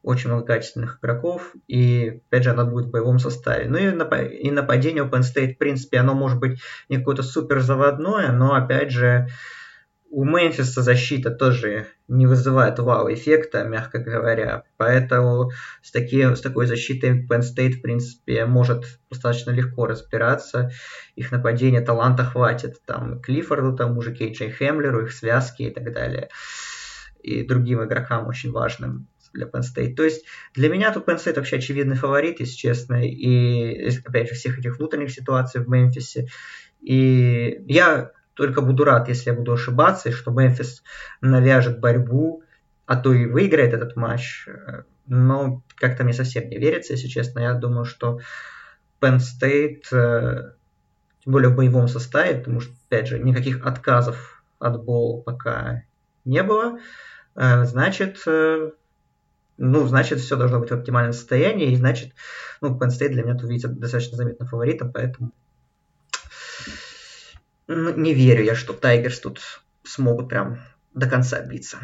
[0.03, 3.67] очень много качественных игроков, и, опять же, она будет в боевом составе.
[3.67, 7.61] Ну и, нап- и нападение Penn State, в принципе, оно может быть не какое-то супер
[7.61, 9.27] заводное, но, опять же,
[10.09, 14.63] у Мемфиса защита тоже не вызывает вау-эффекта, мягко говоря.
[14.77, 20.71] Поэтому с, таки, с такой защитой Penn State, в принципе, может достаточно легко разбираться.
[21.15, 22.83] Их нападения таланта хватит.
[22.85, 26.29] Там Клиффорду, тому же Кейджей Хемлеру, их связки и так далее.
[27.21, 29.95] И другим игрокам очень важным для Penn State.
[29.95, 34.35] То есть для меня тут Penn State вообще очевидный фаворит, если честно, и опять же
[34.35, 36.27] всех этих внутренних ситуаций в Мемфисе.
[36.81, 40.83] И я только буду рад, если я буду ошибаться, и что Мемфис
[41.21, 42.43] навяжет борьбу,
[42.85, 44.47] а то и выиграет этот матч.
[45.07, 47.39] Но как-то мне совсем не верится, если честно.
[47.39, 48.19] Я думаю, что
[49.01, 50.51] Penn State, э,
[51.23, 55.83] тем более в боевом составе, потому что, опять же, никаких отказов от бола пока
[56.25, 56.79] не было,
[57.35, 58.71] э, значит, э,
[59.57, 62.13] ну, значит, все должно быть в оптимальном состоянии, и значит,
[62.61, 65.31] ну, Penn State для меня тут видится достаточно заметным фаворитом, поэтому
[67.67, 69.41] ну, не верю я, что Тайгерс тут
[69.83, 70.59] смогут прям
[70.93, 71.77] до конца биться.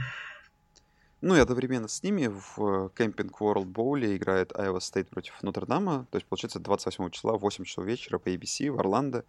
[1.21, 6.05] Ну и одновременно с ними в Кемпинг World Боуле играет Iowa State против Нотр-Дама.
[6.11, 9.23] То есть, получается, 28 числа, 8 часов вечера по ABC в Орландо.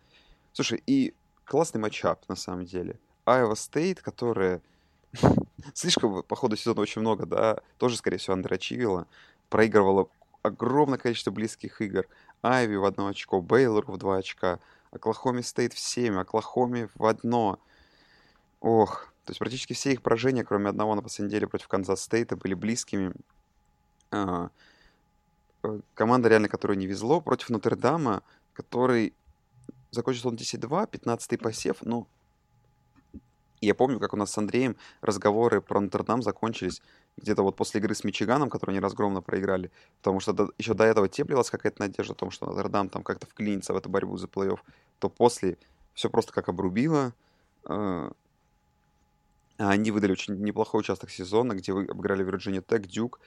[0.52, 1.14] Слушай, и
[1.44, 2.98] классный матчап, на самом деле.
[3.26, 4.60] Iowa State, которая
[5.74, 9.06] слишком по ходу сезона очень много, да, тоже, скорее всего, андерачивила,
[9.48, 10.08] проигрывала
[10.42, 12.06] огромное количество близких игр.
[12.42, 14.58] Айове в одно очко, Бейлору в два очка,
[14.94, 17.60] Оклахоме Стейт в семь, Оклахоме в одно.
[18.60, 22.36] Ох, то есть практически все их поражения, кроме одного на последней неделе против Канзас Стейта,
[22.36, 23.12] были близкими.
[24.10, 24.50] А,
[25.62, 29.14] э, команда, реально, которой не везло, против Нотр-Дама, который
[29.90, 31.82] закончил он 10-2, 15-й посев,
[33.64, 36.82] ну, я помню, как у нас с Андреем разговоры про Нотр-Дам закончились
[37.16, 40.84] где-то вот после игры с Мичиганом, которую они разгромно проиграли, потому что до, еще до
[40.84, 44.26] этого теплилась какая-то надежда о том, что Нотр-Дам там как-то вклинится в эту борьбу за
[44.26, 44.58] плей-офф,
[44.98, 45.56] то после
[45.94, 47.14] все просто как обрубило.
[47.66, 48.10] Э,
[49.56, 53.20] а они выдали очень неплохой участок сезона, где вы обыграли Вирджиния Тек, Дюк,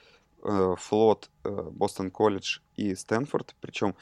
[0.44, 3.56] э, Флот, э, Бостон Колледж и Стэнфорд.
[3.62, 3.96] Причем,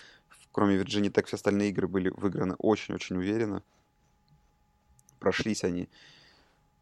[0.52, 3.64] кроме Вирджинии Тек, все остальные игры были выиграны очень-очень уверенно.
[5.20, 5.88] Прошлись они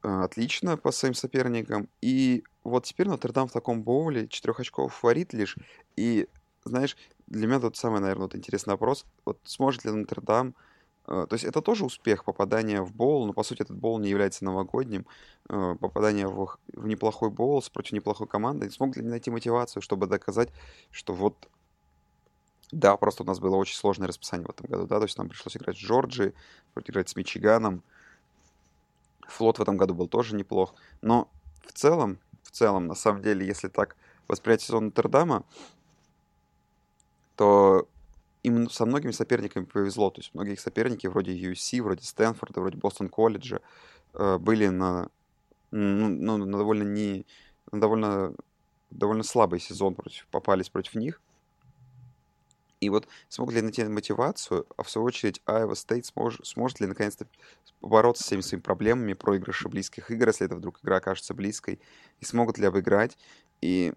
[0.04, 1.90] отлично по своим соперникам.
[2.02, 5.58] И вот теперь Нотр-Дам в таком боуле, четырехочковый фаворит лишь.
[5.96, 6.28] И,
[6.66, 9.06] знаешь, для меня тут самый, наверное, вот интересный вопрос.
[9.26, 10.56] Вот сможет ли Нотр-Дам...
[11.08, 14.10] Э, то есть это тоже успех попадания в боул, но по сути этот боул не
[14.10, 15.06] является новогодним.
[15.50, 18.70] Э, попадание в, в неплохой боул против неплохой команды.
[18.70, 20.50] Смог ли они найти мотивацию, чтобы доказать,
[20.92, 21.50] что вот
[22.74, 25.30] да, просто у нас было очень сложное расписание в этом году, да, то есть нам
[25.30, 26.34] пришлось играть с Джорджией,
[26.76, 27.84] играть с Мичиганом,
[29.34, 30.76] Флот в этом году был тоже неплох.
[31.02, 31.30] Но
[31.66, 33.96] в целом, в целом, на самом деле, если так
[34.28, 35.44] воспринять сезон Нотр-Дама,
[37.36, 37.88] то
[38.44, 40.10] им со многими соперниками повезло.
[40.12, 43.62] То есть многие соперники, вроде UC, вроде Стэнфорда, вроде Бостон колледжа,
[44.14, 45.10] э, были на,
[45.72, 47.26] ну, ну, на довольно не
[47.72, 48.34] на довольно
[48.92, 51.20] довольно слабый сезон против, попались против них.
[52.84, 56.88] И вот смогут ли найти мотивацию, а в свою очередь Iowa State смож, сможет ли
[56.88, 57.26] наконец-то
[57.80, 61.80] побороться с всеми своими проблемами проигрыша близких игр, если это вдруг игра окажется близкой,
[62.20, 63.18] и смогут ли обыграть.
[63.62, 63.94] И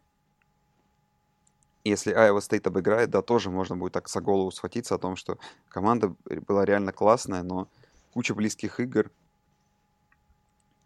[1.82, 5.38] если Iowa State обыграет, да, тоже можно будет так за голову схватиться о том, что
[5.68, 6.14] команда
[6.46, 7.68] была реально классная, но
[8.12, 9.10] куча близких игр,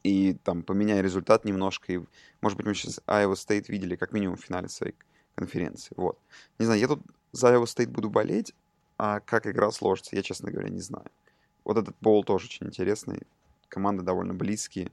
[0.03, 2.01] и там поменяя результат немножко, и,
[2.41, 4.95] может быть, мы сейчас Iowa State видели как минимум в финале своей
[5.35, 5.93] конференции.
[5.97, 6.19] Вот.
[6.59, 8.55] Не знаю, я тут за Iowa State буду болеть,
[8.99, 11.07] а как игра сложится, я, честно говоря, не знаю.
[11.65, 13.23] Вот этот боул тоже очень интересный.
[13.69, 14.91] Команды довольно близкие.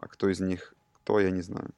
[0.00, 1.70] А кто из них кто, я не знаю.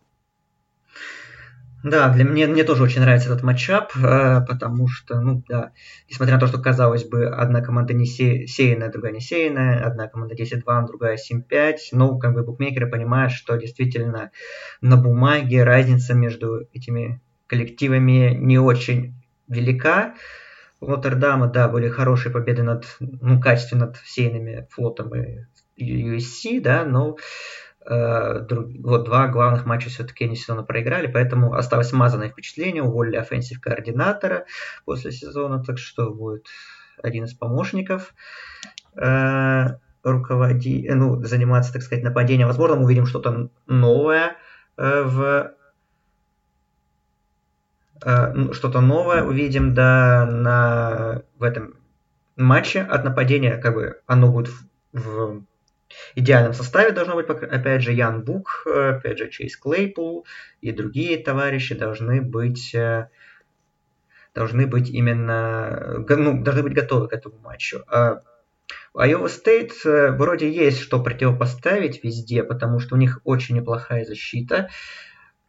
[1.85, 5.73] Да, для меня мне тоже очень нравится этот матчап, э, потому что, ну да,
[6.09, 10.07] несмотря на то, что казалось бы, одна команда не се, сеянная, другая не сеянная, одна
[10.07, 14.31] команда 10-2, другая 7-5, но как бы букмекеры понимают, что действительно
[14.81, 19.15] на бумаге разница между этими коллективами не очень
[19.49, 20.15] велика.
[20.81, 25.45] У Нотр-Дама, да, были хорошие победы над, ну, качественно над сеянными флотом и
[25.79, 27.17] USC, да, но
[27.87, 33.17] э, друг, вот два главных матча все-таки они сезона проиграли, поэтому осталось смазанное впечатление, уволили
[33.17, 34.47] offensive координатора
[34.85, 36.47] после сезона, так что будет
[37.01, 38.15] один из помощников
[38.97, 39.67] э,
[40.03, 42.49] руководи, э, ну, заниматься, так сказать, нападением.
[42.49, 44.37] Возможно, мы увидим что-то новое
[44.77, 45.55] э, в
[48.53, 51.75] что-то новое увидим, да, на, в этом
[52.37, 55.45] матче от нападения, как бы оно будет в, в
[56.15, 60.27] идеальном составе должно быть, опять же, Ян Бук, опять же, Чейз Клейпул
[60.61, 63.09] и другие товарищи должны быть э,
[64.35, 67.83] должны быть именно, ну, должны быть готовы к этому матчу.
[67.87, 68.23] А
[68.95, 74.71] Iowa State э, вроде есть что противопоставить везде, потому что у них очень неплохая защита.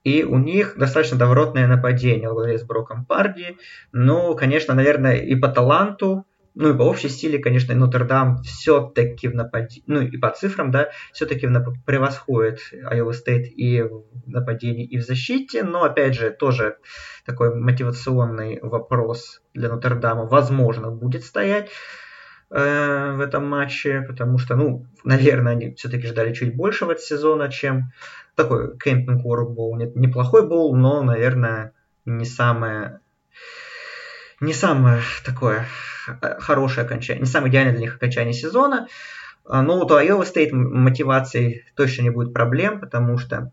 [0.03, 3.57] И у них достаточно добротное нападение во главе с Броком Парди.
[3.91, 9.35] Ну, конечно, наверное, и по таланту, ну и по общей стиле, конечно, Нотр-Дам все-таки в
[9.35, 14.97] нападении, ну и по цифрам, да, все-таки нап- превосходит Iowa State и в нападении, и
[14.97, 16.77] в защите, но, опять же, тоже
[17.25, 21.69] такой мотивационный вопрос для Нотр-Дама, возможно, будет стоять
[22.53, 27.49] э, в этом матче, потому что, ну, наверное, они все-таки ждали чуть большего от сезона,
[27.49, 27.91] чем
[28.35, 29.77] такой кемпинг World.
[29.77, 31.73] Нет, неплохой боул, но, наверное,
[32.05, 32.99] не самое
[34.39, 35.65] не самое такое
[36.39, 38.87] хорошее окончание, не самое идеальное для них окончание сезона.
[39.45, 43.51] А, но у Iowa State мотивацией точно не будет проблем, потому что,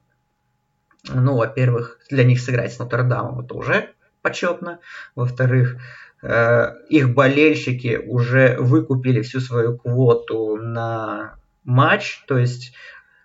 [1.08, 3.90] ну, во-первых, для них сыграть с Нотр-Дамом это уже
[4.22, 4.80] почетно.
[5.14, 5.78] Во-вторых, э,
[6.22, 12.74] их болельщики уже выкупили всю свою квоту на матч, то есть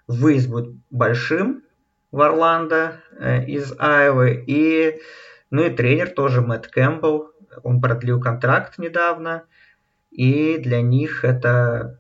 [0.08, 1.64] выезд будет большим
[2.12, 4.44] в Орландо э, из Айвы.
[4.48, 5.00] И,
[5.50, 7.32] ну и тренер тоже Мэтт Кэмпбелл.
[7.64, 9.44] Он продлил контракт недавно.
[10.12, 12.00] И для них это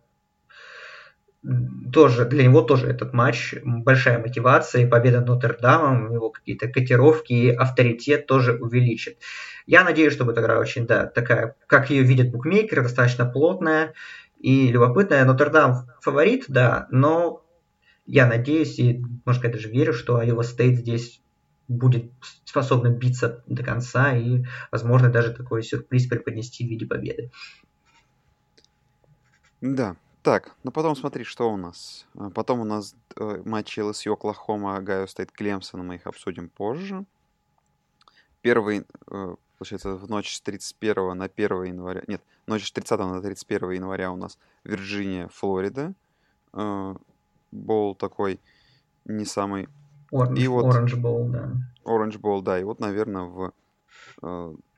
[1.93, 7.49] тоже для него тоже этот матч большая мотивация и победа Нотр-Дамом, его какие-то котировки и
[7.51, 9.19] авторитет тоже увеличит.
[9.67, 13.93] Я надеюсь, что будет игра очень, да, такая, как ее видят букмекеры, достаточно плотная
[14.39, 15.25] и любопытная.
[15.25, 17.45] Нотр-Дам фаворит, да, но
[18.05, 21.21] я надеюсь и, может сказать, даже верю, что Iowa State здесь
[21.67, 22.11] будет
[22.43, 27.31] способна биться до конца и, возможно, даже такой сюрприз преподнести в виде победы.
[29.61, 29.95] Да,
[30.25, 32.07] так, ну потом смотри, что у нас.
[32.15, 37.05] А, потом у нас э, матчи LSU, Оклахома, Гайо Стейт, Клемсон, мы их обсудим позже.
[38.41, 43.21] Первый, э, получается, в ночь с 31 на 1 января, нет, ночь с 30 на
[43.21, 45.93] 31 января у нас Вирджиния, Флорида.
[46.53, 46.95] Э,
[47.51, 48.39] Bowl такой
[49.05, 49.69] не самый...
[50.11, 51.51] Orange, и вот, Orange Bowl, да.
[51.83, 52.59] Orange Bowl, да.
[52.59, 53.53] И вот, наверное, в,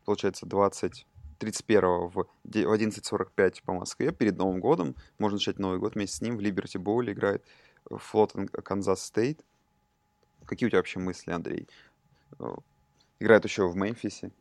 [0.03, 1.07] получается, 20...
[1.37, 4.95] 31 в 11.45 по Москве перед Новым годом.
[5.19, 6.37] Можно начать Новый год вместе с ним.
[6.37, 7.43] В Liberty Bowl играет
[7.89, 8.33] Флот
[8.63, 9.41] Канзас Стейт.
[10.45, 11.67] Какие у тебя вообще мысли, Андрей?
[12.39, 12.45] Э,
[13.19, 14.31] играет еще в Мемфисе.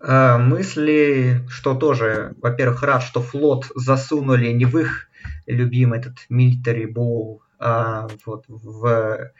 [0.00, 5.08] А, мысли, что тоже, во-первых, рад, что флот засунули не в их
[5.46, 9.32] любимый этот Bowl, а вот в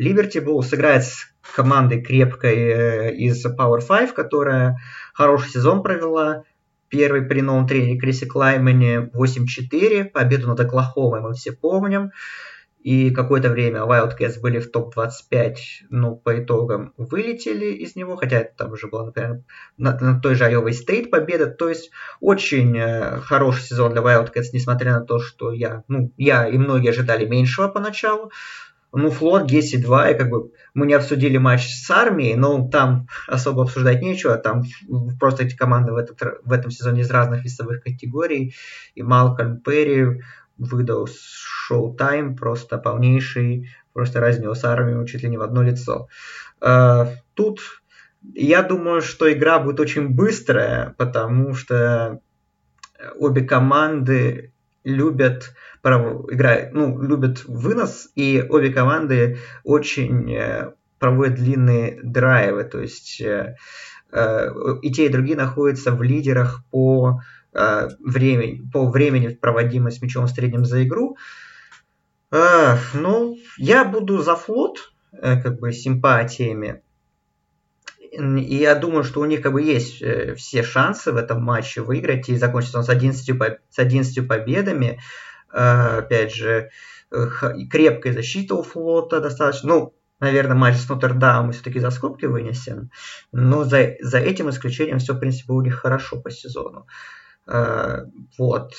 [0.00, 4.78] Liberty Bowl сыграет с командой крепкой э, из Power 5, которая
[5.12, 6.44] хороший сезон провела.
[6.88, 12.12] Первый при новом тренере Крисе Клаймане 8-4, победу над Оклахомой мы все помним
[12.86, 15.56] и какое-то время Wildcats были в топ-25,
[15.90, 19.42] но по итогам вылетели из него, хотя там уже была, например,
[19.76, 24.50] на, на той же Iowa State победа, то есть очень э, хороший сезон для Wildcats,
[24.52, 28.30] несмотря на то, что я, ну, я и многие ожидали меньшего поначалу,
[28.92, 33.64] ну, флот, Гесси-2, и как бы мы не обсудили матч с армией, но там особо
[33.64, 34.62] обсуждать нечего, там
[35.18, 38.54] просто эти команды в, этот, в этом сезоне из разных весовых категорий,
[38.94, 40.20] и Малкольм Перри
[40.58, 46.08] выдал шоу-тайм просто полнейший, просто разнес армию чуть ли не в одно лицо.
[46.60, 47.60] А, тут
[48.34, 52.20] я думаю, что игра будет очень быстрая, потому что
[53.18, 54.52] обе команды
[54.84, 55.54] любят
[55.84, 63.56] играют, ну, любят вынос, и обе команды очень э, проводят длинные драйвы, то есть э,
[64.10, 64.48] э,
[64.82, 67.20] и те, и другие находятся в лидерах по
[68.00, 71.16] времени, по времени проводимой с мячом в среднем за игру.
[72.30, 74.92] Ну, я буду за флот,
[75.22, 76.82] как бы симпатиями.
[78.12, 80.02] И я думаю, что у них как бы есть
[80.36, 83.38] все шансы в этом матче выиграть и закончится он с 11,
[83.70, 84.98] с 11 победами.
[85.52, 86.70] Э, опять же,
[87.10, 87.26] э,
[87.70, 89.68] крепкая защита у флота достаточно.
[89.68, 92.90] Ну, наверное, матч с Нотр-Дамом все-таки за скобки вынесен,
[93.32, 96.86] но за, за этим исключением все, в принципе, у них хорошо по сезону.
[97.46, 98.04] Э,
[98.38, 98.72] вот.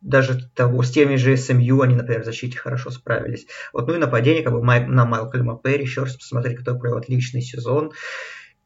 [0.00, 3.46] Даже того, с теми же SMU они, например, в защите хорошо справились.
[3.74, 7.42] Вот, ну и нападение, как бы на Малкольма Перри, еще раз посмотреть, который провел отличный
[7.42, 7.92] сезон.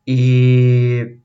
[0.06, 1.20] И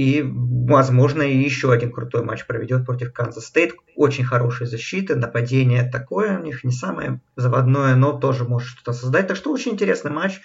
[0.00, 3.74] и, возможно, еще один крутой матч проведет против Канзас Стейт.
[3.96, 9.26] Очень хорошая защита, нападение такое у них, не самое заводное, но тоже может что-то создать.
[9.26, 10.40] Так что очень интересный матч.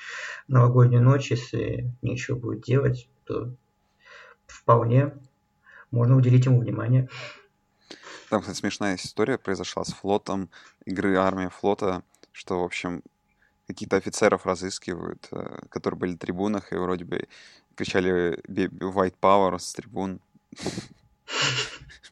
[0.50, 3.56] Новогоднюю ночь, если нечего будет делать, то
[4.46, 5.14] вполне
[5.92, 7.10] можно уделить ему внимание.
[8.30, 10.50] Там, кстати, смешная история произошла с флотом,
[10.86, 13.04] игры армия флота, что, в общем,
[13.68, 17.28] какие-то офицеров разыскивают, э, которые были на трибунах, и вроде бы
[17.76, 20.20] кричали White Power с трибун.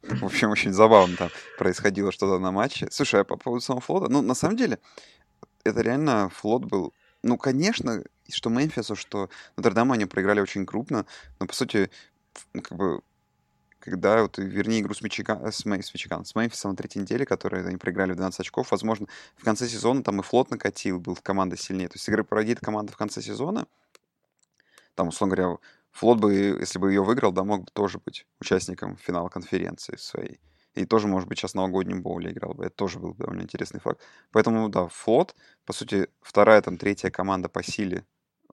[0.04, 2.88] В общем, очень забавно там происходило что-то на матче.
[2.92, 4.80] Слушай, а по поводу самого флота, ну, на самом деле,
[5.64, 6.94] это реально флот был...
[7.22, 11.06] Ну, конечно, что Мемфису, что Нотр-Даму они проиграли очень крупно,
[11.40, 11.90] но, по сути,
[12.52, 13.02] как бы,
[13.84, 17.26] когда вот верни игру с, Мичиган, с, Мэй, с, Мичиган, с Мемфисом на третьей неделе,
[17.26, 21.18] которые они проиграли в 12 очков, возможно, в конце сезона там и флот накатил, был
[21.18, 21.90] команда сильнее.
[21.90, 23.68] То есть игры проводит команда в конце сезона,
[24.96, 25.58] там, условно говоря,
[25.92, 30.40] Флот бы, если бы ее выиграл, да, мог бы тоже быть участником финала конференции своей.
[30.74, 32.66] И тоже, может быть, сейчас новогоднем боуле играл бы.
[32.66, 34.02] Это тоже был бы довольно интересный факт.
[34.32, 38.06] Поэтому, да, Флот, по сути, вторая, там, третья команда по силе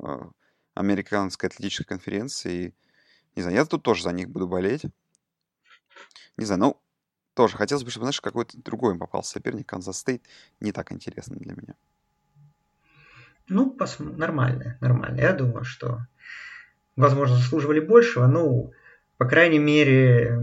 [0.03, 0.19] э,
[0.75, 2.67] американской атлетической конференции.
[2.67, 2.75] И,
[3.37, 4.83] не знаю, я тут тоже за них буду болеть.
[6.37, 6.81] Не знаю, ну,
[7.35, 9.67] тоже хотелось бы, чтобы, знаешь, какой-то другой им попался соперник.
[9.67, 10.23] Канзас Стейт
[10.61, 11.75] не так интересно для меня.
[13.49, 13.99] Ну, пос...
[13.99, 15.21] нормально, нормально.
[15.21, 16.07] Я думаю, что
[16.97, 18.73] возможно, заслуживали большего, ну,
[19.17, 20.39] по крайней мере,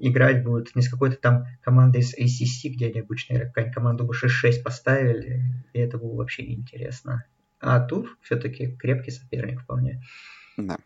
[0.00, 4.14] играть будут не с какой-то там командой из ACC, где они обычно какая-нибудь команду бы
[4.14, 7.24] 6-6 поставили, и это было вообще неинтересно.
[7.60, 10.02] А тут все-таки крепкий соперник вполне.
[10.56, 10.78] Да.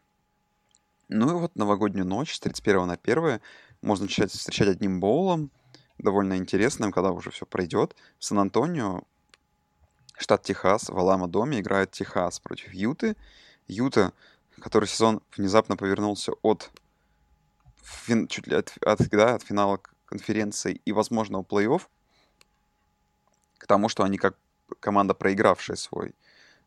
[1.09, 3.41] Ну и вот новогоднюю ночь с 31 на 1
[3.83, 5.51] можно начать встречать одним боулом,
[5.99, 7.95] довольно интересным, когда уже все пройдет.
[8.19, 9.03] В Сан-Антонио,
[10.19, 13.17] штат Техас, в Алама-доме играет Техас против Юты.
[13.67, 14.13] Юта
[14.61, 16.71] который сезон внезапно повернулся от
[17.83, 21.83] фин, чуть ли от, от, да, от финала конференции и возможного плей-офф
[23.59, 24.37] к тому, что они как
[24.81, 26.15] команда, проигравшая свой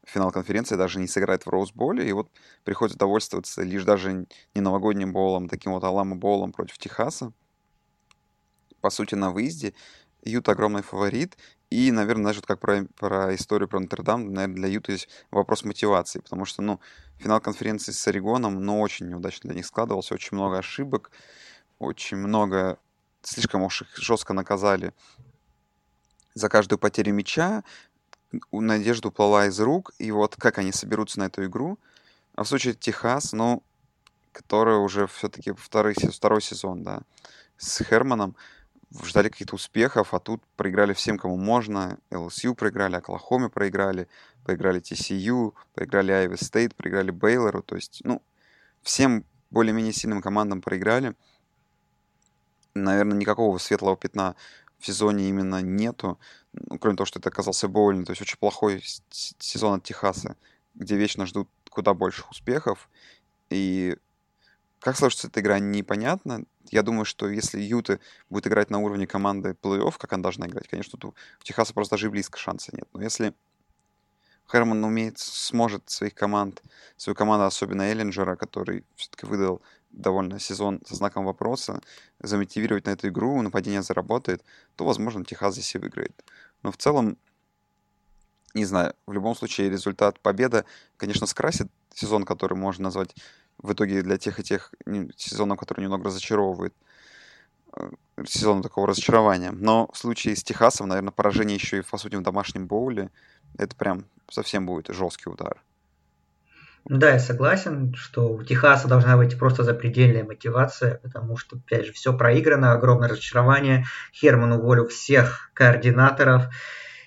[0.05, 2.29] финал конференции, даже не сыграет в Роузболе, и вот
[2.63, 7.31] приходится довольствоваться лишь даже не новогодним болом, таким вот Алама болом против Техаса.
[8.81, 9.73] По сути, на выезде.
[10.25, 11.37] Юта огромный фаворит,
[11.69, 15.65] и, наверное, даже вот как про, про историю про Нотр-Дам, наверное, для Юта есть вопрос
[15.65, 16.79] мотивации, потому что, ну,
[17.17, 21.11] финал конференции с Орегоном, ну, очень неудачно для них складывался, очень много ошибок,
[21.79, 22.77] очень много,
[23.21, 24.93] слишком уж их жестко наказали
[26.35, 27.63] за каждую потерю мяча,
[28.51, 31.77] надежда уплыла из рук, и вот как они соберутся на эту игру.
[32.35, 33.63] А в случае Техас, ну,
[34.31, 37.01] который уже все-таки второй, второй сезон, да,
[37.57, 38.35] с Херманом,
[39.03, 41.97] ждали каких-то успехов, а тут проиграли всем, кому можно.
[42.11, 44.07] LSU проиграли, Оклахоме проиграли,
[44.43, 47.63] проиграли TCU, проиграли Айви Стейт, проиграли Бейлору.
[47.63, 48.21] То есть, ну,
[48.81, 51.15] всем более-менее сильным командам проиграли.
[52.75, 54.35] Наверное, никакого светлого пятна
[54.79, 56.19] в сезоне именно нету.
[56.53, 58.05] Ну, кроме того, что это оказался боульный.
[58.05, 60.37] То есть очень плохой сезон от Техаса,
[60.75, 62.89] где вечно ждут куда больших успехов.
[63.49, 63.97] И
[64.79, 66.45] как сложится эта игра, непонятно.
[66.69, 67.99] Я думаю, что если Юта
[68.29, 71.95] будет играть на уровне команды плей-офф, как она должна играть, конечно, тут у Техаса просто
[71.95, 72.87] даже и близко шанса нет.
[72.93, 73.33] Но если
[74.51, 76.61] Херман умеет, сможет своих команд,
[76.97, 79.61] свою команду, особенно Эллинджера, который все-таки выдал
[79.93, 81.81] довольно сезон со знаком вопроса,
[82.19, 84.43] замотивировать на эту игру, нападение заработает,
[84.75, 86.13] то, возможно, Техас здесь и выиграет.
[86.63, 87.17] Но в целом
[88.53, 90.65] не знаю, в любом случае результат победа,
[90.97, 93.15] конечно, скрасит сезон, который можно назвать
[93.57, 94.73] в итоге для тех и тех
[95.15, 96.73] сезонов, которые немного разочаровывают,
[97.75, 97.89] э,
[98.25, 99.51] сезоном такого разочарования.
[99.51, 103.09] Но в случае с Техасом, наверное, поражение еще и, по сути, в домашнем боуле,
[103.57, 105.63] это прям совсем будет жесткий удар.
[106.85, 111.93] Да, я согласен, что у Техаса должна быть просто запредельная мотивация, потому что, опять же,
[111.93, 113.85] все проиграно, огромное разочарование.
[114.13, 116.49] Херман уволил всех координаторов,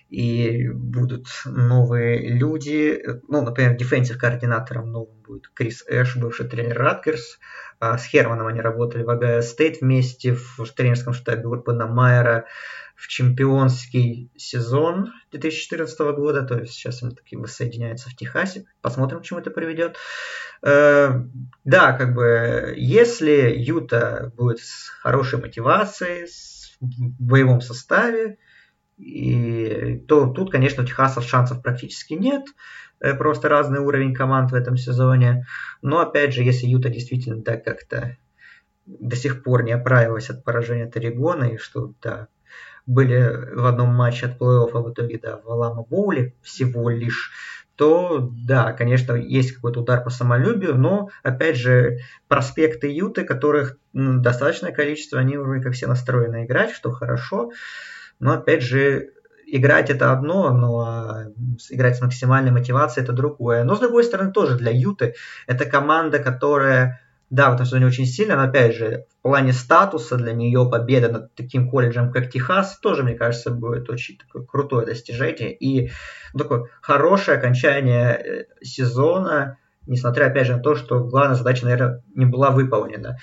[0.09, 3.03] и будут новые люди.
[3.29, 7.39] Ну, например, defensive координатором новым будет Крис Эш, бывший тренер Ратгерс.
[7.81, 12.47] А с Херманом они работали в Огайо Стейт вместе в тренерском штабе Урбана Майера
[12.97, 18.65] в чемпионский сезон 2014 года, то есть сейчас они такие воссоединяются в Техасе.
[18.81, 19.97] Посмотрим, к чему это приведет.
[20.63, 21.11] Э,
[21.65, 26.27] да, как бы, если Юта будет с хорошей мотивацией,
[26.81, 28.39] в боевом составе,
[28.97, 32.45] и то тут, конечно, у Техаса шансов практически нет.
[33.01, 35.47] Э, просто разный уровень команд в этом сезоне.
[35.83, 38.17] Но, опять же, если Юта действительно так как-то
[38.87, 42.29] до сих пор не оправилась от поражения от Орегона, и что, да,
[42.87, 47.33] были в одном матче от плей-оффа в итоге, да, в Алама Боуле всего лишь,
[47.77, 54.73] то, да, конечно, есть какой-то удар по самолюбию, но, опять же, проспекты Юты, которых достаточное
[54.73, 57.51] количество, они уже как все настроены играть, что хорошо.
[58.19, 59.11] Но опять же,
[59.47, 61.33] играть это одно, но
[61.71, 63.63] играть с максимальной мотивацией это другое.
[63.65, 65.15] Но с другой стороны, тоже для Юты
[65.47, 70.17] это команда, которая, да, в этом сезоне очень сильно, но опять же, в плане статуса
[70.17, 74.87] для нее победа над таким колледжем, как Техас, тоже, мне кажется, будет очень такое крутое
[74.87, 75.53] достижение.
[75.53, 75.91] И
[76.33, 82.03] ну, такое хорошее окончание э, сезона, несмотря, опять же, на то, что главная задача, наверное,
[82.15, 83.19] не была выполнена.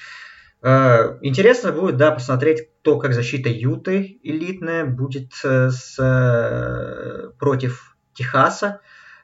[0.61, 8.81] Э, интересно будет, да, посмотреть, то, как защита Юты элитная будет э, с, против Техаса,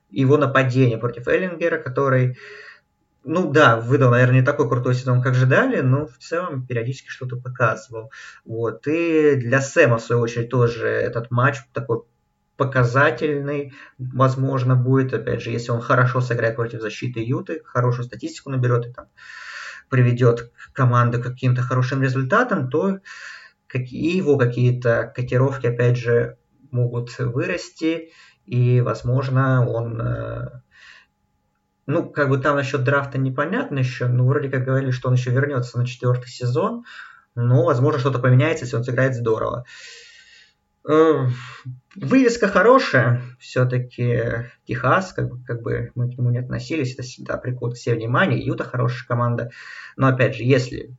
[0.09, 2.37] его нападение против Эллингера, который,
[3.29, 7.37] ну да, выдал, наверное, не такой крутой сезон, как ожидали, но в целом периодически что-то
[7.37, 8.11] показывал.
[8.43, 8.87] Вот.
[8.87, 12.01] И для Сэма, в свою очередь, тоже этот матч такой
[12.57, 18.87] показательный, возможно, будет, опять же, если он хорошо сыграет против защиты Юты, хорошую статистику наберет
[18.87, 19.05] и там
[19.89, 22.99] приведет команду к каким-то хорошим результатам, то
[23.71, 26.37] и его какие-то котировки, опять же,
[26.71, 28.09] могут вырасти,
[28.47, 30.01] и, возможно, он...
[31.89, 35.31] Ну, как бы там насчет драфта непонятно еще, но вроде как говорили, что он еще
[35.31, 36.85] вернется на четвертый сезон,
[37.33, 39.65] но, возможно, что-то поменяется, если он сыграет здорово.
[40.87, 41.25] Э,
[41.95, 44.21] вывеска хорошая, все-таки
[44.67, 48.39] Техас, как бы, как бы мы к нему не относились, это всегда прикол все внимание,
[48.39, 49.49] Юта хорошая команда,
[49.97, 50.95] но опять же, если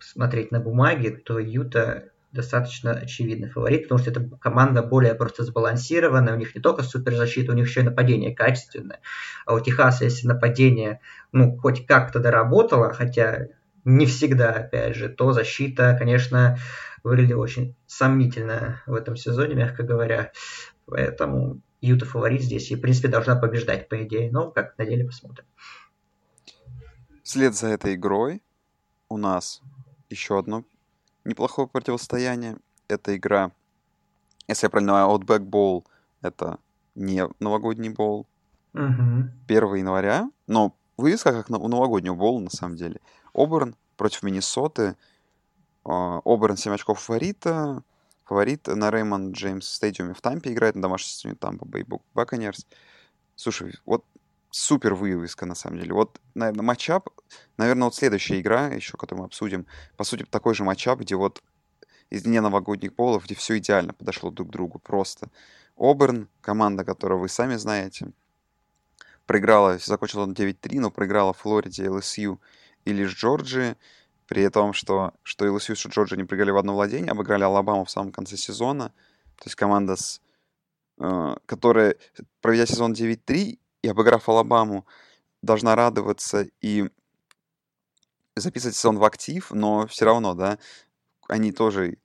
[0.00, 6.34] смотреть на бумаге, то Юта достаточно очевидный фаворит, потому что эта команда более просто сбалансированная,
[6.34, 9.00] у них не только суперзащита, у них еще и нападение качественное,
[9.46, 11.00] а у Техаса, если нападение,
[11.32, 13.48] ну, хоть как-то доработало, хотя
[13.84, 16.58] не всегда, опять же, то защита, конечно,
[17.02, 20.32] выглядела очень сомнительно в этом сезоне, мягко говоря.
[20.86, 24.30] Поэтому Юта фаворит здесь и, в принципе, должна побеждать, по идее.
[24.30, 25.44] Но как на деле посмотрим.
[27.22, 28.42] Вслед за этой игрой
[29.08, 29.62] у нас
[30.10, 30.64] еще одно
[31.28, 32.56] неплохое противостояние.
[32.88, 33.52] Это игра,
[34.48, 35.84] если я правильно понимаю, Outback Bowl.
[36.22, 36.58] Это
[36.94, 38.26] не новогодний боул.
[38.74, 39.30] Угу.
[39.46, 40.30] 1 января.
[40.46, 43.00] Но вывеска как у новогоднего боула, на самом деле.
[43.34, 44.96] Оберн против Миннесоты.
[45.84, 47.82] А, Оберн 7 очков фаворита.
[48.24, 52.66] Фаворит на Реймонд Джеймс стадиуме в Тампе играет на домашней стадионе Тампа Бэй Баконерс.
[53.36, 54.04] Слушай, вот
[54.50, 55.92] супер вывеска, на самом деле.
[55.92, 57.08] Вот, наверное, матчап,
[57.56, 61.42] наверное, вот следующая игра, еще, которую мы обсудим, по сути, такой же матчап, где вот
[62.10, 65.28] из не новогодних полов, где все идеально подошло друг к другу, просто.
[65.76, 68.12] Оберн, команда, которую вы сами знаете,
[69.26, 72.40] проиграла, закончила он 9-3, но проиграла Флориде, ЛСЮ
[72.84, 73.76] и лишь Джорджии,
[74.26, 77.90] при том, что, что LSU, что Джорджия не прыгали в одно владение, обыграли Алабаму в
[77.90, 78.88] самом конце сезона.
[79.36, 80.20] То есть команда, с,
[80.98, 81.96] э, которая,
[82.40, 84.86] проведя сезон 9-3 и обыграв Алабаму,
[85.42, 86.88] должна радоваться и
[88.36, 90.58] записывать сезон в актив, но все равно, да,
[91.28, 91.98] они тоже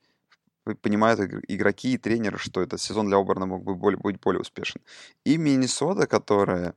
[0.80, 4.80] понимают игроки и тренеры, что этот сезон для Оберна мог бы более, быть более успешен.
[5.24, 6.74] И Миннесота, которая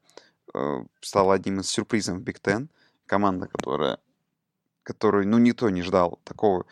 [0.53, 2.69] э, стала одним из сюрпризов в Биг Тен,
[3.05, 3.99] команда, которая
[4.87, 6.65] которую, ну, никто не ждал такого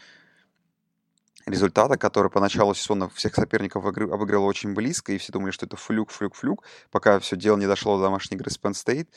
[1.46, 5.76] результата, который по началу сезона всех соперников обыграл очень близко, и все думали, что это
[5.76, 9.08] флюк, флюк, флюк, пока все дело не дошло до домашней игры с Penn State,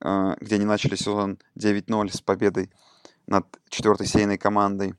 [0.00, 2.70] э, где они начали сезон 9-0 с победой
[3.26, 4.94] над четвертой сейной командой.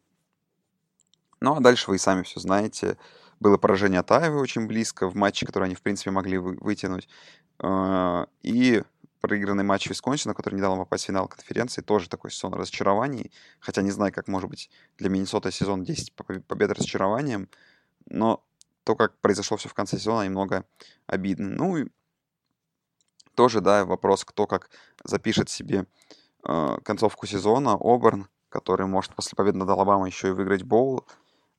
[1.39, 2.97] Ну, а дальше вы и сами все знаете.
[3.39, 7.09] было поражение от Айвы очень близко в матче, который они, в принципе, могли вытянуть.
[7.59, 8.81] А, и
[9.23, 13.31] проигранный матч Висконсина, который не дал им попасть в финал конференции, тоже такой сезон разочарований.
[13.61, 17.47] Хотя не знаю, как может быть для Миннесота сезон 10 побед разочарованием.
[18.05, 18.43] Но
[18.83, 20.65] то, как произошло все в конце сезона, немного
[21.07, 21.47] обидно.
[21.47, 21.87] Ну и
[23.33, 24.69] тоже, да, вопрос, кто как
[25.05, 25.85] запишет себе
[26.45, 27.77] э, концовку сезона.
[27.79, 31.07] Оберн, который может после победы над Алабамой еще и выиграть боул.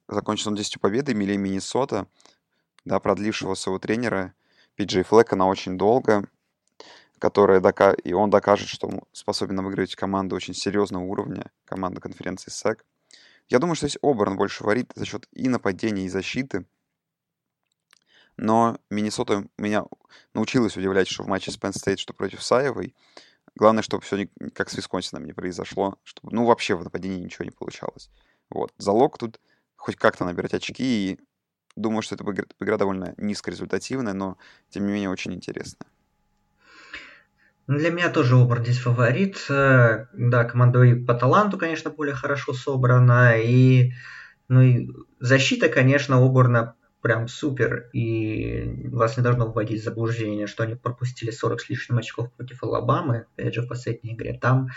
[0.07, 2.09] Закончил он 10 победами, или Миннесота,
[2.85, 4.35] да, продлившего своего тренера
[4.75, 6.29] Пиджей Флека на очень долго,
[7.19, 7.93] которая дока...
[7.93, 12.85] и он докажет, что он способен выиграть команду очень серьезного уровня, команда конференции СЭК.
[13.49, 16.67] Я думаю, что здесь Оберн больше варит за счет и нападения, и защиты.
[18.37, 19.85] Но Миннесота меня
[20.33, 22.95] научилась удивлять, что в матче с Penn State, что против Саевой.
[23.55, 25.99] Главное, чтобы все как с Висконсином не произошло.
[26.03, 28.11] Чтобы, ну, вообще в нападении ничего не получалось.
[28.51, 28.73] Вот.
[28.79, 29.41] Залог тут
[29.77, 31.12] хоть как-то набирать очки.
[31.12, 31.21] И
[31.77, 32.25] думаю, что эта
[32.61, 34.37] игра довольно низкорезультативная, но,
[34.71, 35.89] тем не менее, очень интересная.
[37.67, 39.47] Ну, для меня тоже Оберн здесь фаворит.
[39.49, 43.39] Э, да, команда и по таланту, конечно, более хорошо собрана.
[43.39, 43.93] И,
[44.49, 44.89] ну, и
[45.19, 51.31] защита, конечно, Оберна прям супер, и вас не должно вводить в заблуждение, что они пропустили
[51.31, 54.39] 40 с лишним очков против Алабамы, опять же, в последней игре.
[54.41, 54.69] Там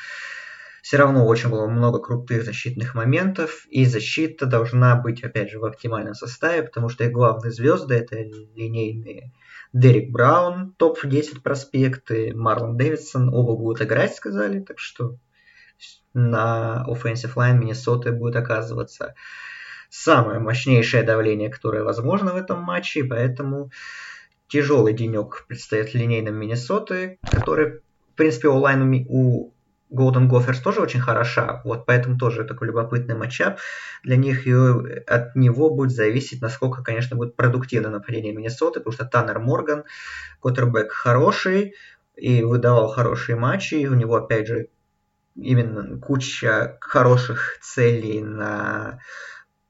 [0.81, 5.65] все равно очень было много крутых защитных моментов, и защита должна быть, опять же, в
[5.65, 9.33] оптимальном составе, потому что их главные звезды это линейные
[9.73, 15.17] Дерек Браун, топ-10 проспекты, Марлон Дэвидсон, оба будут играть, сказали, так что
[16.13, 19.15] на offensive line Миннесоты будет оказываться
[19.89, 23.71] самое мощнейшее давление, которое возможно в этом матче, поэтому
[24.47, 29.53] тяжелый денек предстоит линейным Миннесоты, который, в принципе, онлайн у
[29.89, 33.59] Golden Gophers тоже очень хороша, вот поэтому тоже такой любопытный матчап.
[34.03, 39.05] Для них, и от него будет зависеть, насколько, конечно, будет продуктивно нападение Миннесоты, потому что
[39.05, 39.85] Таннер Морган,
[40.41, 41.73] Коттербек хороший,
[42.15, 44.69] и выдавал хорошие матчи, и у него, опять же,
[45.35, 48.99] именно куча хороших целей на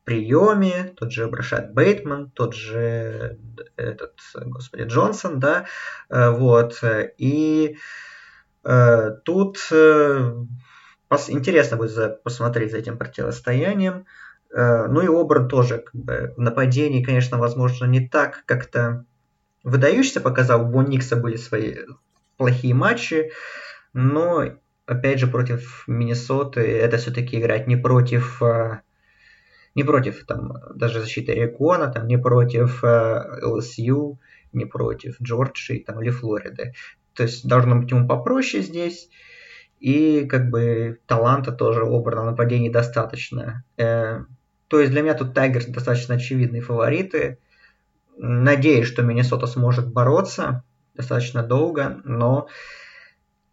[0.06, 3.38] приеме, тот же Брашат Бейтман, тот же
[3.76, 5.66] этот, господи, Джонсон, да,
[6.10, 6.82] э, вот,
[7.18, 7.78] и
[9.26, 10.34] тут э,
[11.30, 14.06] интересно будет посмотреть за этим противостоянием,
[14.50, 19.06] ну и Обран тоже, как бы, в нападении, конечно, возможно, не так как-то
[19.64, 21.76] выдающийся показал, у Никса были свои
[22.38, 23.32] плохие матчи,
[23.94, 24.46] но,
[24.86, 28.42] опять же, против Миннесоты это все-таки играть не против
[29.78, 34.20] не против там даже защиты Рекона, там, не против э, ЛСЮ,
[34.52, 36.74] не против Джорджии там, или Флориды.
[37.18, 39.10] То есть должно быть ему попроще здесь.
[39.80, 43.64] И как бы таланта тоже обрано нападений достаточно.
[43.78, 44.22] Э,
[44.68, 47.40] то есть для меня тут Тайгерс достаточно очевидные фавориты.
[48.18, 50.64] Надеюсь, что Миннесота сможет бороться
[50.96, 52.48] достаточно долго, но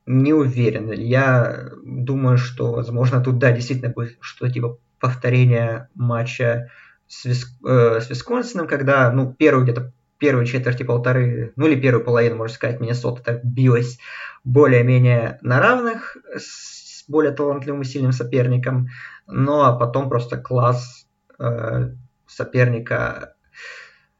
[0.07, 0.91] не уверен.
[0.93, 6.71] Я думаю, что, возможно, тут, да, действительно будет что-то типа повторение матча
[7.07, 12.05] с, Вис, э, с Висконсином, когда, ну, первую где-то первые четверти полторы, ну или первую
[12.05, 13.99] половину, можно сказать, Миннесота так билась
[14.45, 18.89] более-менее на равных с более талантливым и сильным соперником,
[19.27, 21.07] ну а потом просто класс
[21.39, 21.91] э,
[22.27, 23.35] соперника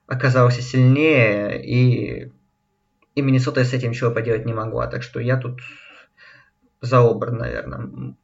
[0.07, 2.33] оказался сильнее, и,
[3.15, 4.87] и Миннесота с этим ничего поделать не могла.
[4.87, 5.61] Так что я тут
[6.81, 8.15] за Оберн, наверное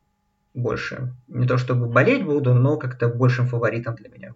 [0.52, 1.14] больше.
[1.28, 4.34] Не то чтобы болеть буду, но как-то большим фаворитом для меня.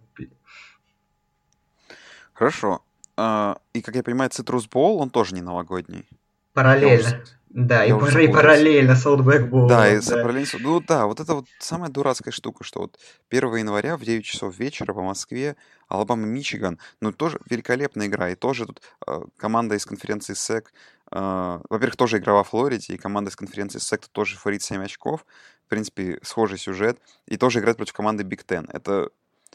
[2.33, 2.84] Хорошо.
[3.17, 6.07] А, и, как я понимаю, Citrus Bowl, он тоже не новогодний.
[6.53, 7.23] Параллельно.
[7.49, 9.67] Да, и, пар- и параллельно Outback Bowl.
[9.69, 10.21] Да, и да.
[10.21, 10.47] параллельно...
[10.59, 12.99] Ну да, вот это вот самая дурацкая штука, что вот
[13.29, 15.55] 1 января в 9 часов вечера по Москве
[15.87, 20.73] Алабама Мичиган, ну тоже великолепная игра, и тоже тут э, команда из конференции SEC,
[21.11, 25.25] э, во-первых, тоже игра во Флориде, и команда из конференции SEC тоже фаворит 7 очков,
[25.65, 28.69] в принципе, схожий сюжет, и тоже играет против команды Big Ten.
[28.73, 29.09] Это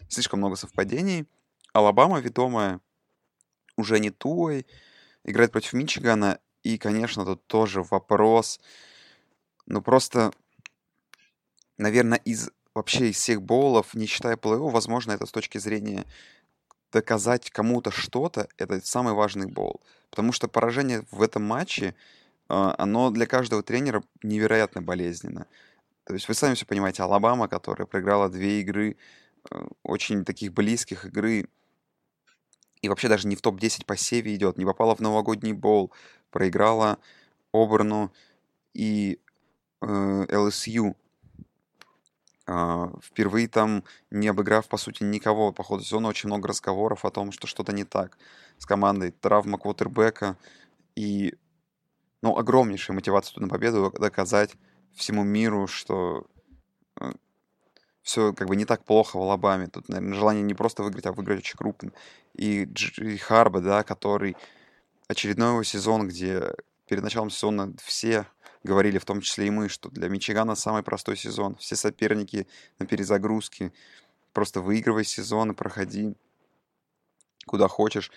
[0.08, 1.26] слишком много совпадений.
[1.74, 2.80] Алабама, ведомая
[3.80, 4.66] уже не Туой,
[5.24, 8.60] играет против Мичигана, и, конечно, тут тоже вопрос,
[9.66, 10.32] ну просто,
[11.78, 16.04] наверное, из вообще из всех боулов, не считая плей возможно, это с точки зрения
[16.92, 19.80] доказать кому-то что-то, это самый важный боул.
[20.10, 21.94] Потому что поражение в этом матче,
[22.48, 25.46] а, оно для каждого тренера невероятно болезненно.
[26.04, 28.96] То есть вы сами все понимаете, Алабама, которая проиграла две игры,
[29.50, 31.46] э, очень таких близких игры,
[32.82, 35.92] и вообще даже не в топ-10 по севе идет, не попала в новогодний боул,
[36.30, 36.98] проиграла
[37.52, 38.12] Оберну
[38.74, 39.18] и
[39.82, 40.96] э, ЛСЮ.
[42.46, 47.10] а, впервые там не обыграв, по сути, никого по ходу сезона, очень много разговоров о
[47.10, 48.18] том, что что-то не так
[48.58, 49.12] с командой.
[49.12, 50.36] Травма квотербека
[50.96, 51.34] и
[52.22, 54.52] ну, огромнейшая мотивация на победу доказать
[54.94, 56.29] всему миру, что э,
[58.10, 59.68] все как бы не так плохо в Алабаме.
[59.68, 61.92] Тут, наверное, желание не просто выиграть, а выиграть очень крупно.
[62.34, 64.36] И Джи Харба, да, который
[65.06, 66.52] очередной его сезон, где
[66.88, 68.26] перед началом сезона все
[68.64, 71.54] говорили, в том числе и мы, что для Мичигана самый простой сезон.
[71.56, 72.48] Все соперники
[72.80, 73.72] на перезагрузке.
[74.32, 76.14] Просто выигрывай сезон и проходи
[77.46, 78.10] куда хочешь.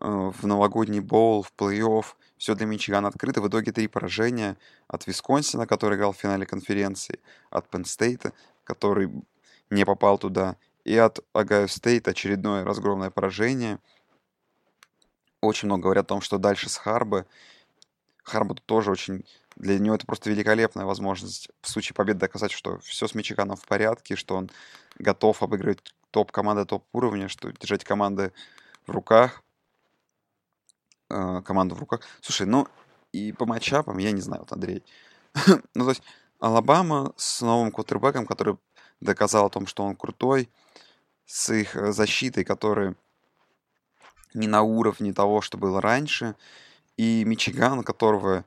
[0.00, 2.04] Э, в новогодний боул, в плей-офф.
[2.38, 3.40] Все для Мичигана открыто.
[3.40, 7.18] В итоге три поражения от Висконсина, который играл в финале конференции,
[7.50, 8.32] от State,
[8.64, 9.10] который
[9.70, 13.78] не попал туда, и от Огайо Стейт очередное разгромное поражение.
[15.40, 17.26] Очень много говорят о том, что дальше с Харбо.
[18.24, 19.24] Харбо тоже очень
[19.56, 23.66] для него это просто великолепная возможность в случае победы доказать, что все с Мичиганом в
[23.66, 24.50] порядке, что он
[24.98, 28.32] готов обыгрывать топ-команды топ-уровня, что держать команды
[28.86, 29.42] в руках.
[31.10, 32.00] Э, команду в руках.
[32.20, 32.68] Слушай, ну
[33.12, 34.82] и по матчапам, я не знаю, вот Андрей.
[35.74, 36.02] ну, то есть
[36.38, 38.56] Алабама с новым квотербеком, который
[39.00, 40.48] доказал о том, что он крутой,
[41.26, 42.94] с их э, защитой, которая
[44.34, 46.34] не на уровне того, что было раньше,
[46.96, 48.44] и Мичиган, у которого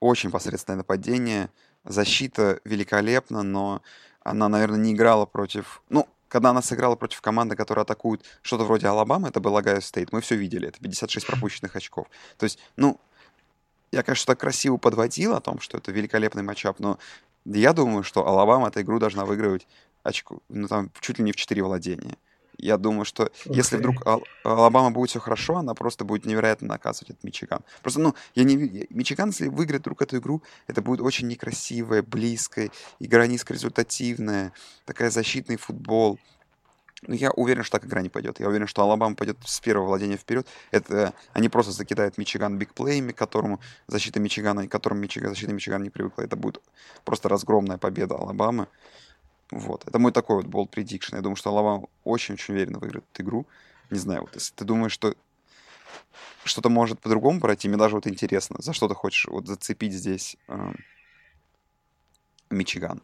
[0.00, 1.50] очень посредственное нападение.
[1.84, 3.82] Защита великолепна, но
[4.22, 5.82] она, наверное, не играла против...
[5.88, 10.12] Ну, когда она сыграла против команды, которая атакует что-то вроде Алабамы, это был Огайо Стейт,
[10.12, 12.06] мы все видели, это 56 пропущенных очков.
[12.38, 13.00] То есть, ну,
[13.90, 16.98] я, конечно, так красиво подводил о том, что это великолепный матчап, но
[17.44, 19.66] я думаю, что Алабама эту игру должна выигрывать
[20.02, 22.16] очку, ну, там, чуть ли не в 4 владения.
[22.62, 23.54] Я думаю, что okay.
[23.54, 27.60] если вдруг Ал- Алабама будет все хорошо, она просто будет невероятно наказывать этот Мичиган.
[27.80, 28.86] Просто, ну, я не...
[28.90, 34.52] Мичиган, если выиграет вдруг эту игру, это будет очень некрасивая, близкая, игра низкорезультативная,
[34.84, 36.18] такая защитный футбол.
[37.06, 38.40] Но я уверен, что так игра не пойдет.
[38.40, 40.46] Я уверен, что Алабама пойдет с первого владения вперед.
[40.70, 45.52] Это они просто закидают Мичиган big play ями, которому защита Мичигана, к которому Мичиган, защита
[45.54, 46.22] Мичигана не привыкла.
[46.22, 46.60] Это будет
[47.06, 48.68] просто разгромная победа Алабамы.
[49.50, 49.86] Вот.
[49.86, 51.16] Это мой такой вот болт prediction.
[51.16, 53.46] Я думаю, что Алабама очень-очень уверенно выиграет эту игру.
[53.90, 55.14] Не знаю, вот если ты думаешь, что
[56.44, 60.36] что-то может по-другому пройти, мне даже вот интересно, за что ты хочешь вот зацепить здесь
[60.48, 60.72] э,
[62.50, 63.02] Мичиган.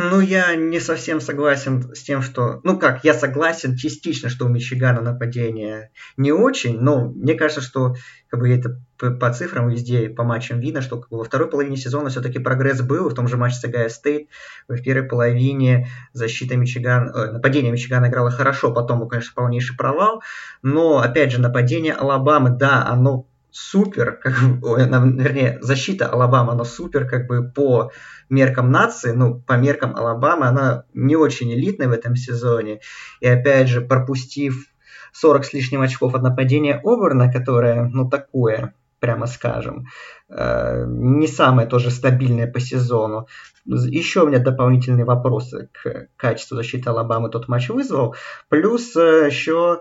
[0.00, 2.60] Ну, я не совсем согласен с тем, что...
[2.62, 7.94] Ну как, я согласен частично, что у Мичигана нападение не очень, но мне кажется, что
[8.28, 11.76] как бы это по, цифрам везде, по матчам видно, что как бы, во второй половине
[11.76, 14.28] сезона все-таки прогресс был, в том же матче с Огайо Стейт,
[14.68, 20.22] в первой половине защита Мичигана, э, нападение Мичигана играло хорошо, потом, конечно, полнейший провал,
[20.62, 27.26] но, опять же, нападение Алабамы, да, оно супер, как, вернее, защита Алабамы, она супер как
[27.26, 27.90] бы по
[28.28, 32.80] меркам нации, ну, по меркам Алабамы, она не очень элитная в этом сезоне.
[33.20, 34.66] И опять же, пропустив
[35.12, 39.86] 40 с лишним очков от нападения Оберна, которое, ну, такое, прямо скажем,
[40.28, 43.26] э, не самое тоже стабильное по сезону.
[43.64, 48.14] Еще у меня дополнительные вопросы к качеству защиты Алабамы тот матч вызвал.
[48.48, 49.80] Плюс э, еще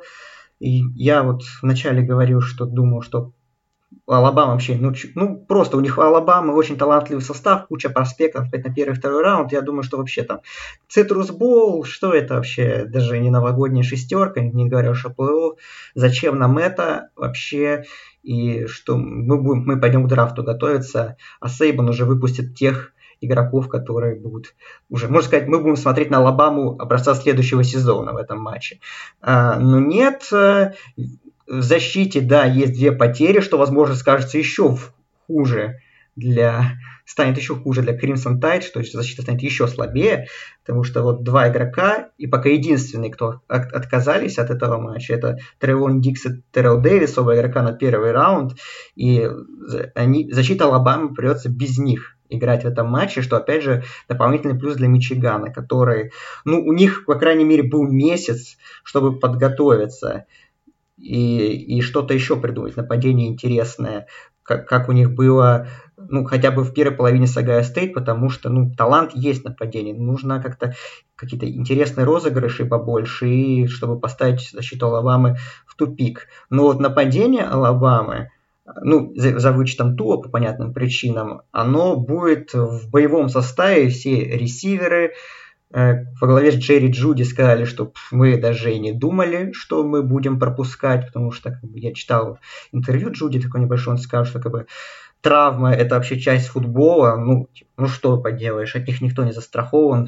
[0.59, 3.33] я вот вначале говорил, что думал, что
[4.07, 8.95] Алабама вообще, ну, ну просто у них Алабамы очень талантливый состав, куча проспектов, на первый
[8.95, 10.39] второй раунд, я думаю, что вообще там
[10.87, 15.57] Цитрус Бол, что это вообще, даже не новогодняя шестерка, не говоря уж о плей
[15.93, 17.83] зачем нам это вообще,
[18.23, 23.67] и что мы, будем, мы пойдем к драфту готовиться, а Сейбан уже выпустит тех игроков,
[23.67, 24.55] которые будут
[24.89, 28.79] уже, можно сказать, мы будем смотреть на Алабаму образца следующего сезона в этом матче.
[29.21, 30.29] А, но нет,
[31.47, 34.77] в защите, да, есть две потери, что, возможно, скажется еще
[35.27, 35.79] хуже
[36.15, 36.77] для
[37.07, 40.27] станет еще хуже для Crimson Tide, что защита станет еще слабее,
[40.65, 45.37] потому что вот два игрока, и пока единственные, кто от, отказались от этого матча, это
[45.57, 48.57] Тревон Дикс и Террел Дэвис, оба игрока на первый раунд,
[48.95, 49.25] и
[49.95, 54.75] они, защита Алабамы придется без них играть в этом матче, что, опять же, дополнительный плюс
[54.75, 56.11] для Мичигана, который,
[56.43, 60.25] ну, у них, по крайней мере, был месяц, чтобы подготовиться
[60.97, 64.07] и, и что-то еще придумать, нападение интересное,
[64.43, 65.67] как, как у них было,
[65.97, 70.41] ну, хотя бы в первой половине Сагая Стейт, потому что, ну, талант есть нападение, нужно
[70.41, 70.73] как-то
[71.15, 76.27] какие-то интересные розыгрыши побольше, и чтобы поставить защиту Алабамы в тупик.
[76.49, 78.31] Но вот нападение Алабамы,
[78.81, 85.13] ну, за, за вычетом Туа по понятным причинам, оно будет в боевом составе, все ресиверы,
[85.69, 90.39] во главе с Джерри Джуди сказали, что мы даже и не думали, что мы будем
[90.39, 92.39] пропускать, потому что как бы, я читал
[92.71, 94.67] интервью Джуди, такое небольшое, он сказал, что как бы,
[95.21, 100.07] травма– это вообще часть футбола, ну, ну что поделаешь, от них никто не застрахован,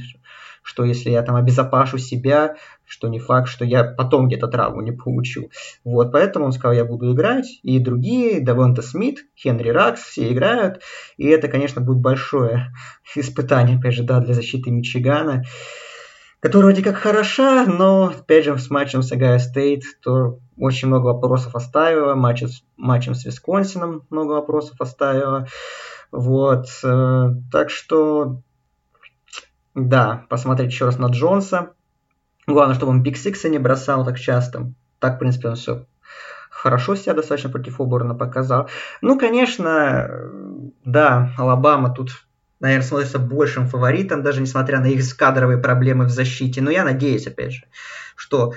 [0.64, 2.56] что если я там обезопашу себя,
[2.86, 5.50] что не факт, что я потом где-то травму не получу.
[5.84, 10.82] Вот, поэтому он сказал, я буду играть, и другие, Девонта Смит, Генри Раггс, все играют,
[11.18, 12.74] и это, конечно, будет большое
[13.16, 15.44] испытание, опять же, да, для защиты Мичигана,
[16.40, 21.08] которая вроде как хороша, но, опять же, с матчем с Огайо Стейт, то очень много
[21.08, 22.48] вопросов оставила, матчем,
[22.78, 25.48] матчем с Висконсином много вопросов оставила,
[26.12, 28.42] вот, э, так что,
[29.88, 31.74] да, посмотреть еще раз на Джонса,
[32.50, 34.74] Главное, чтобы он пик-сикса не бросал так часто.
[35.00, 35.86] Так, в принципе, он все
[36.50, 38.70] хорошо себя достаточно против Оборона показал.
[39.02, 40.10] Ну, конечно,
[40.84, 42.26] да, Алабама тут,
[42.60, 46.62] наверное, смотрится большим фаворитом, даже несмотря на их кадровые проблемы в защите.
[46.62, 47.66] Но я надеюсь, опять же,
[48.16, 48.54] что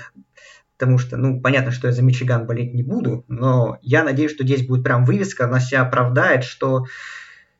[0.78, 4.42] потому что, ну, понятно, что я за Мичиган болеть не буду, но я надеюсь, что
[4.42, 6.86] здесь будет прям вывеска, она себя оправдает, что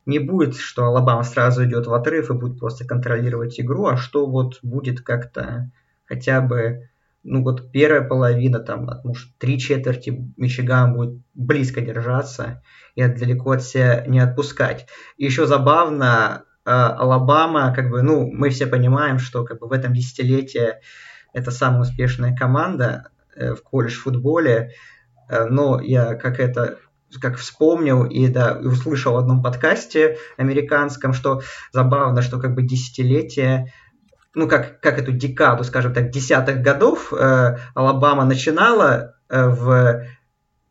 [0.05, 4.25] не будет, что Алабама сразу идет в отрыв и будет просто контролировать игру, а что
[4.25, 5.71] вот будет как-то
[6.05, 6.89] хотя бы,
[7.23, 12.61] ну вот первая половина, там, может, три четверти Мичиган будет близко держаться
[12.95, 14.87] и далеко от себя не отпускать.
[15.17, 19.93] Еще забавно, э, Алабама, как бы, ну, мы все понимаем, что как бы в этом
[19.93, 20.73] десятилетии
[21.33, 24.71] это самая успешная команда э, в колледж-футболе,
[25.29, 26.77] э, но я как это
[27.19, 31.41] как вспомнил и да, услышал в одном подкасте американском, что
[31.71, 33.71] забавно, что как бы десятилетие
[34.35, 40.05] ну, как, как эту декаду, скажем так, десятых годов э, Алабама начинала э, в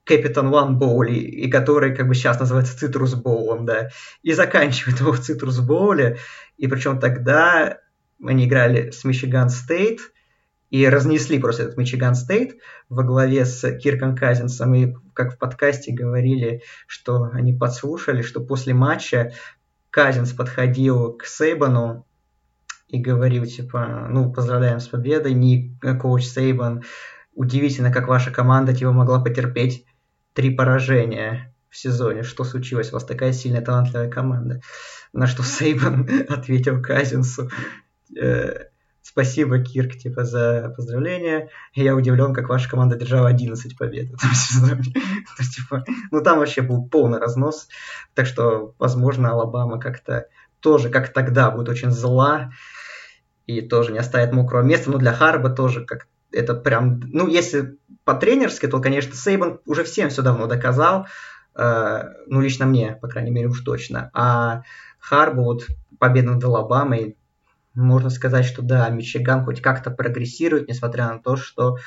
[0.08, 3.90] Capitan One Bowl, и который как бы сейчас называется Citrus Bowl, да,
[4.22, 6.16] и заканчивает его в Citrus Bowl,
[6.56, 7.78] и причем тогда
[8.24, 10.00] они играли с Michigan State,
[10.72, 12.56] и разнесли просто этот Мичиган Стейт
[12.88, 18.72] во главе с Кирком Казинсом, и как в подкасте говорили, что они подслушали, что после
[18.72, 19.32] матча
[19.90, 22.06] Казинс подходил к Сейбану
[22.88, 26.84] и говорил, типа, ну, поздравляем с победой, не коуч Сейбан,
[27.34, 29.84] удивительно, как ваша команда, типа, могла потерпеть
[30.32, 32.22] три поражения в сезоне.
[32.22, 32.88] Что случилось?
[32.88, 34.62] У вас такая сильная, талантливая команда.
[35.12, 37.50] На что Сейбан ответил Казинсу,
[38.18, 38.68] э,
[39.02, 41.50] спасибо, Кирк, типа, за поздравление.
[41.74, 44.94] Я удивлен, как ваша команда держала 11 побед сезоне.
[45.54, 47.68] типа, ну, там вообще был полный разнос.
[48.14, 50.26] Так что, возможно, Алабама как-то
[50.60, 52.52] тоже, как тогда, будет очень зла
[53.46, 54.90] и тоже не оставит мокрого места.
[54.90, 57.00] Но для Харба тоже как это прям...
[57.12, 61.06] Ну, если по-тренерски, то, конечно, Сейбан уже всем все давно доказал.
[61.54, 64.10] Э, ну, лично мне, по крайней мере, уж точно.
[64.14, 64.62] А
[64.98, 65.66] Харбу вот
[65.98, 67.16] победа над Алабамой,
[67.74, 71.78] можно сказать, что да, Мичиган хоть как-то прогрессирует, несмотря на то, что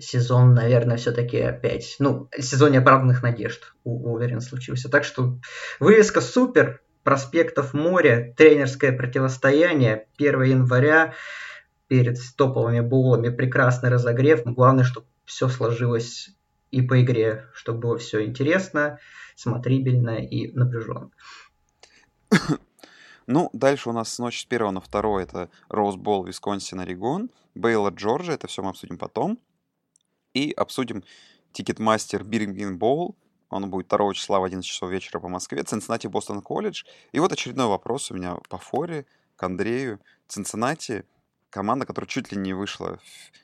[0.00, 4.88] сезон, наверное, все-таки опять, ну, сезон неоправданных надежд, уверен, случился.
[4.88, 5.38] Так что
[5.80, 11.14] вывеска супер, проспектов море, тренерское противостояние 1 января
[11.86, 16.30] перед топовыми боулами, прекрасный разогрев, но главное, чтобы все сложилось
[16.70, 18.98] и по игре, чтобы было все интересно,
[19.36, 21.10] смотрибельно и напряженно.
[23.30, 27.30] Ну, дальше у нас с ночи с первого на второе это Rose Bowl, Висконсин, Орегон,
[27.54, 29.38] Бейлор, Джорджия, это все мы обсудим потом.
[30.32, 31.04] И обсудим
[31.52, 33.18] TicketSmarter Birmingham Bowl,
[33.50, 35.62] он будет 2 числа в 11 часов вечера по Москве.
[35.62, 36.84] Цинциннати, Бостон колледж.
[37.12, 39.04] И вот очередной вопрос у меня по форе,
[39.36, 40.00] к Андрею.
[40.26, 41.04] Цинциннати
[41.50, 42.98] команда, которая чуть ли не вышла,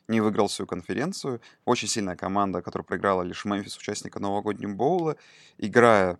[0.08, 1.42] не выиграл свою конференцию.
[1.66, 5.16] Очень сильная команда, которая проиграла лишь Мемфис, участника новогоднего боула,
[5.58, 6.18] играя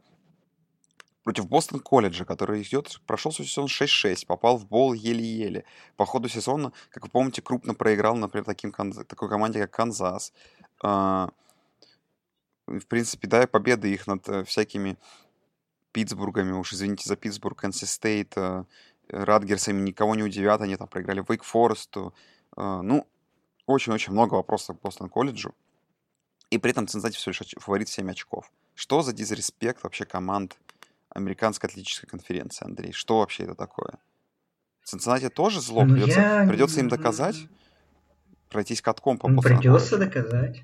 [1.24, 5.64] против Бостон колледжа, который идет, прошел сезон 6-6, попал в боул еле-еле.
[5.96, 10.32] По ходу сезона, как вы помните, крупно проиграл, например, таким, такой команде, как Канзас.
[10.82, 11.30] А,
[12.66, 14.98] в принципе, да, победы их над э, всякими
[15.92, 18.64] Питтсбургами, уж извините за Питтсбург, NC State, э,
[19.08, 22.14] Радгерсами никого не удивят, они там проиграли Вейк Форесту.
[22.56, 23.06] Э, ну,
[23.66, 25.54] очень-очень много вопросов к Бостон колледжу.
[26.50, 28.52] И при этом Цинциннати все лишь фаворит 7 очков.
[28.74, 30.58] Что за дизреспект вообще команд
[31.14, 32.92] Американской атлетической конференции, Андрей?
[32.92, 33.94] Что вообще это такое?
[34.84, 35.84] Цинциннати тоже зло?
[35.84, 36.46] Ну, придется, я...
[36.46, 37.36] придется им доказать?
[38.50, 40.62] Пройтись катком по Придется доказать.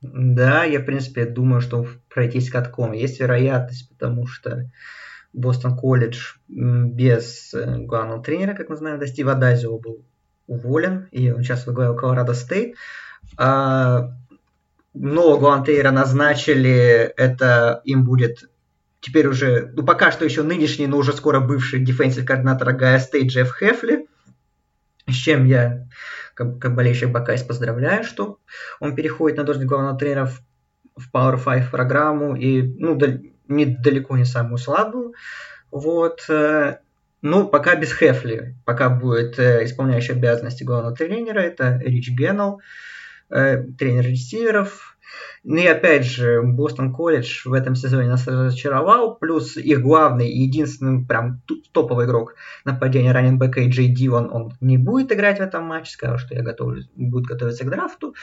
[0.00, 4.70] Да, я, в принципе, думаю, что пройтись катком есть вероятность, потому что
[5.32, 10.02] Бостон колледж без э, главного тренера, как мы знаем, да, Стива Дазио был
[10.46, 12.76] уволен, и он сейчас возглавил Колорадо Стейт.
[13.36, 14.12] А,
[14.94, 18.50] нового главного тренера назначили, это им будет
[19.00, 23.28] теперь уже, ну пока что еще нынешний, но уже скоро бывший defensive координатор Огайо Стейт
[23.30, 24.06] Джефф Хефли,
[25.06, 25.86] с чем я
[26.40, 28.38] как, как болельщик Buckeyes поздравляю, что
[28.80, 30.40] он переходит на должность главного тренера в,
[30.96, 32.34] в Power 5 программу.
[32.34, 35.12] И, ну, да, не, далеко не самую слабую.
[35.70, 36.24] Вот.
[36.30, 36.78] Э,
[37.20, 38.56] ну, пока без Хефли.
[38.64, 41.40] Пока будет э, исполняющий обязанности главного тренера.
[41.40, 42.60] Это Рич Геннелл,
[43.28, 44.96] э, тренер ресиверов.
[45.42, 49.16] Ну и опять же, Бостон Колледж в этом сезоне нас разочаровал.
[49.16, 51.42] Плюс их главный и единственный прям
[51.72, 52.34] топовый игрок
[52.64, 55.92] нападения раненбека и Джей Дивон, он не будет играть в этом матче.
[55.92, 58.14] Сказал, что я готовлюсь, будет готовиться к драфту.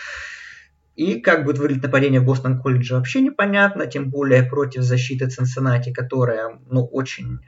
[0.95, 6.59] И как будет выглядеть нападение Бостон Колледжа вообще непонятно, тем более против защиты Цинциннати, которая,
[6.69, 7.39] ну, очень,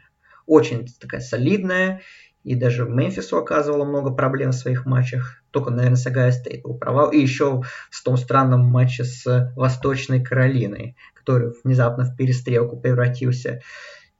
[0.46, 2.02] очень такая солидная,
[2.44, 5.44] и даже Мемфису оказывала много проблем в своих матчах.
[5.52, 7.12] Только, наверное, с Огайо Стейт был провал.
[7.12, 13.62] И еще в том странном матче с Восточной Каролиной, который внезапно в перестрелку превратился.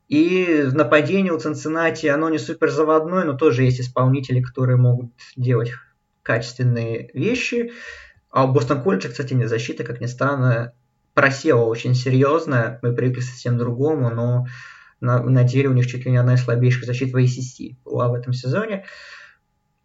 [0.10, 5.72] И нападение у Цинциннати, оно не супер заводное, но тоже есть исполнители, которые могут делать
[6.24, 7.72] качественные вещи.
[8.32, 10.74] А у Бостон Колледжа, кстати, не защита, как ни странно,
[11.14, 12.80] просела очень серьезно.
[12.82, 14.46] Мы привыкли совсем другому, но
[15.02, 18.10] на, на деле у них чуть ли не одна из слабейших защит в ACC была
[18.10, 18.86] в этом сезоне.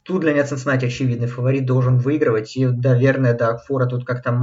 [0.02, 2.56] Тут для меня Цинциннати очевидный фаворит должен выигрывать.
[2.56, 4.38] И, наверное, да, Фора тут как-то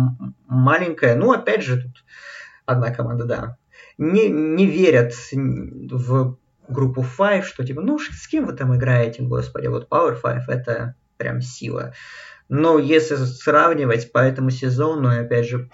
[0.47, 1.15] маленькая.
[1.15, 2.03] Ну, опять же, тут
[2.65, 3.57] одна команда, да.
[3.97, 9.67] Не, не верят в группу 5, что типа, ну, с кем вы там играете, господи,
[9.67, 11.93] вот Power 5 это прям сила.
[12.49, 15.69] Но если сравнивать по этому сезону, и опять же,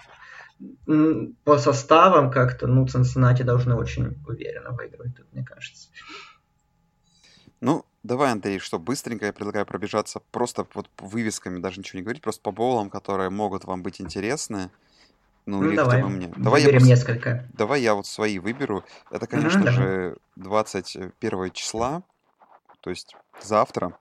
[1.44, 5.88] по составам как-то, ну, Цинциннати должны очень уверенно выигрывать тут, мне кажется.
[7.60, 12.22] Ну, давай, Андрей, что быстренько я предлагаю пробежаться просто вот вывесками, даже ничего не говорить,
[12.22, 14.70] просто по боулам, которые могут вам быть интересны.
[15.46, 15.96] Ну, ну или давай.
[15.96, 16.32] хотя бы мне.
[16.36, 16.88] Давай Выберем я просто...
[16.88, 17.48] несколько.
[17.54, 18.84] Давай я вот свои выберу.
[19.10, 22.02] Это, конечно mm-hmm, же, 21 числа,
[22.80, 23.98] то есть завтра.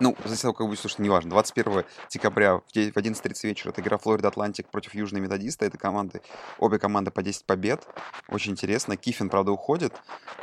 [0.00, 1.30] Ну, от того, как будет слушать, неважно.
[1.30, 5.66] 21 декабря в 11.30 вечера это игра Флорида Атлантик против Южной Методиста.
[5.66, 6.20] Это команды,
[6.58, 7.86] обе команды по 10 побед.
[8.28, 8.96] Очень интересно.
[8.96, 9.94] Кифин, правда, уходит,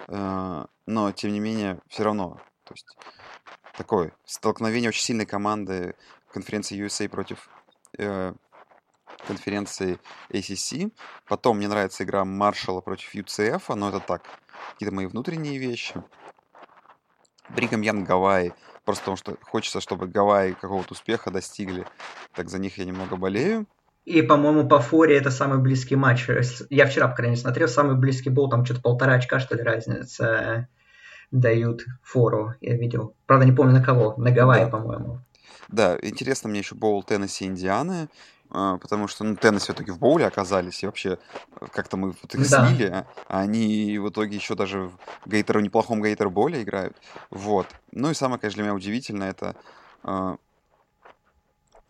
[0.08, 2.40] э, но, тем не менее, все равно.
[2.64, 2.88] То есть,
[3.78, 5.96] такое столкновение очень сильной команды
[6.32, 7.50] конференции USA против
[7.98, 8.34] э,
[9.28, 10.00] конференции
[10.30, 10.94] ACC.
[11.28, 14.24] Потом мне нравится игра Маршалла против UCF, но это так,
[14.74, 16.02] какие-то мои внутренние вещи.
[17.50, 18.54] Бригам Ян Гавайи
[18.86, 21.86] Просто потому что хочется, чтобы Гавайи какого-то успеха достигли.
[22.34, 23.68] Так за них я немного болею.
[24.06, 26.28] И, по-моему, по форе это самый близкий матч.
[26.70, 29.62] Я вчера, по крайней мере, смотрел, самый близкий был, там что-то полтора очка, что ли,
[29.62, 30.68] разница
[31.30, 33.16] дают фору, я видел.
[33.26, 34.70] Правда, не помню на кого, на Гавайи, да.
[34.70, 35.22] по-моему.
[35.70, 38.10] Да, интересно мне еще боул Теннесси Индианы.
[38.54, 41.18] А, потому что ну, Теннесси все-таки в боуле оказались, и вообще
[41.62, 42.68] э, как-то мы вот их да.
[42.68, 44.92] слили, а они в итоге еще даже
[45.26, 46.98] в гейтеру, неплохом гейтеру более играют.
[47.30, 47.68] Вот.
[47.92, 49.56] Ну и самое, конечно, для меня удивительное, это
[50.04, 50.36] э,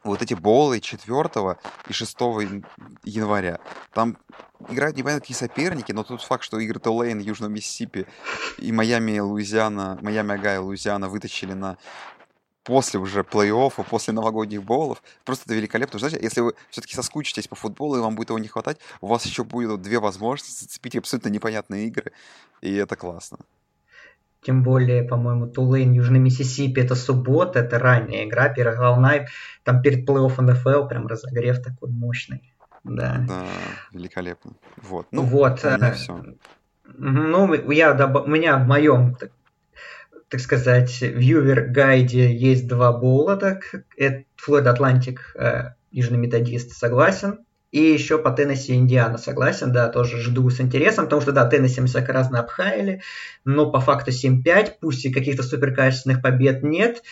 [0.03, 1.29] вот эти боулы 4
[1.87, 2.17] и 6
[3.03, 3.59] января.
[3.93, 4.17] Там
[4.69, 8.05] играют непонятно какие соперники, но тут факт, что игры Толейн, Южного Миссисипи
[8.59, 11.77] и Майами, Луизиана, Майами, Агая, Луизиана вытащили на
[12.63, 15.01] после уже плей-оффа, после новогодних боулов.
[15.25, 15.99] Просто это великолепно.
[15.99, 19.25] Знаете, если вы все-таки соскучитесь по футболу, и вам будет его не хватать, у вас
[19.25, 22.11] еще будет две возможности зацепить абсолютно непонятные игры,
[22.61, 23.39] и это классно.
[24.43, 29.29] Тем более, по-моему, Тулейн, Южный Миссисипи, это суббота, это ранняя игра, первая главная,
[29.63, 32.51] там перед плей-офф НФЛ прям разогрев такой мощный.
[32.83, 33.23] Да.
[33.27, 33.45] Да,
[33.91, 34.53] великолепно.
[34.77, 35.05] Вот.
[35.11, 35.63] Ну, вот.
[35.63, 36.23] Э, все.
[36.97, 39.15] Ну, я, у меня в моем
[40.31, 47.39] так сказать, вьювер гайде есть два боула, так, это Флойд Атлантик, э, Южный Методист, согласен.
[47.71, 51.81] И еще по Теннесси Индиана согласен, да, тоже жду с интересом, потому что, да, Теннесси
[51.81, 53.01] мы всяко разно обхаяли,
[53.43, 57.03] но по факту 7-5, пусть и каких-то суперкачественных побед нет.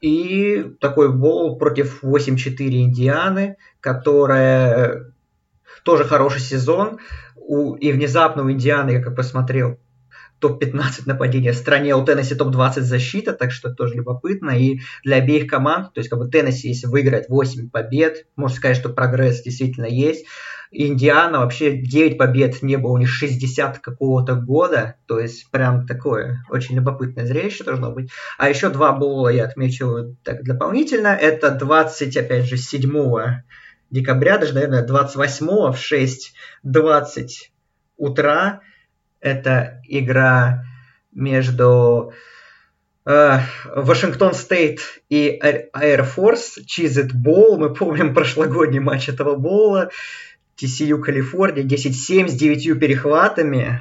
[0.00, 5.12] И такой боул против 8-4 Индианы, которая
[5.84, 6.98] тоже хороший сезон.
[7.36, 9.78] У, и внезапно у Индианы, я как посмотрел,
[10.40, 14.50] топ-15 нападения в стране, у Теннесси топ-20 защита, так что это тоже любопытно.
[14.50, 18.76] И для обеих команд, то есть как бы Теннесси, если выиграть 8 побед, можно сказать,
[18.76, 20.26] что прогресс действительно есть.
[20.70, 26.44] Индиана вообще 9 побед не было у них 60 какого-то года, то есть прям такое
[26.50, 28.10] очень любопытное зрелище должно быть.
[28.36, 31.08] А еще два боула я отмечу так дополнительно.
[31.08, 33.42] Это 20, опять же, 7
[33.90, 35.92] декабря, даже, наверное, 28 в
[36.66, 37.28] 6.20
[37.96, 38.60] утра
[39.20, 40.64] это игра
[41.12, 42.12] между
[43.04, 43.38] э,
[43.74, 47.58] Вашингтон Стейт и Air Force, Чизет Боул.
[47.58, 49.90] Мы помним прошлогодний матч этого боула.
[50.60, 53.80] TCU Калифорния 10-7 с 9 перехватами.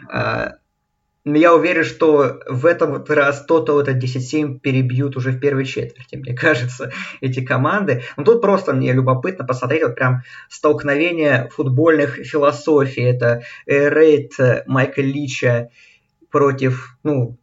[1.28, 6.16] Э, я уверен, что в этом раз то-то это 10-7 перебьют уже в первой четверти,
[6.16, 8.04] мне кажется, эти команды.
[8.16, 13.02] Но тут просто мне любопытно посмотреть вот прям столкновение футбольных философий.
[13.02, 14.34] Это рейд
[14.66, 15.70] Майка Лича
[16.32, 17.38] против, ну,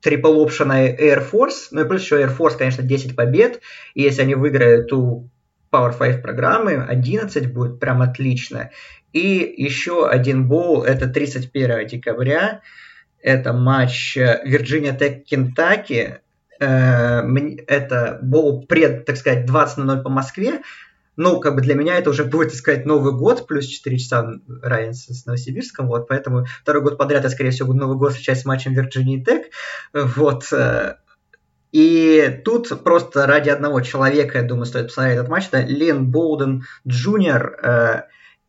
[0.00, 3.60] трипл опшена Air Force, ну и плюс еще Air Force, конечно, 10 побед,
[3.94, 5.30] и если они выиграют у
[5.72, 8.70] Power 5 программы, 11 будет прям отлично.
[9.12, 12.60] И еще один боул, это 31 декабря,
[13.24, 16.18] это матч Вирджиния Тек Кентаки,
[16.58, 20.60] это боул пред, так сказать, 20 на 0 по Москве,
[21.16, 24.34] ну, как бы для меня это уже будет, так сказать, Новый год, плюс 4 часа
[24.62, 28.40] разницы с Новосибирском, вот, поэтому второй год подряд я, скорее всего, буду Новый год встречать
[28.40, 29.46] с матчем Вирджинии Тек,
[29.92, 30.96] вот, э,
[31.72, 36.64] и тут просто ради одного человека, я думаю, стоит посмотреть этот матч, это Линн Боуден
[36.86, 38.02] Джуниор э,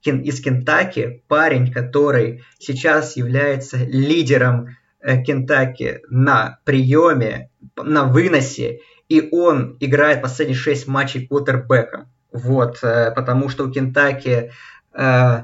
[0.06, 8.80] из Кентаки, парень, который сейчас является лидером э, Кентаки на приеме, на выносе,
[9.10, 12.12] и он играет последние шесть матчей квотербеком.
[12.32, 14.52] Вот, э, потому что у Кентаки
[14.94, 15.44] э,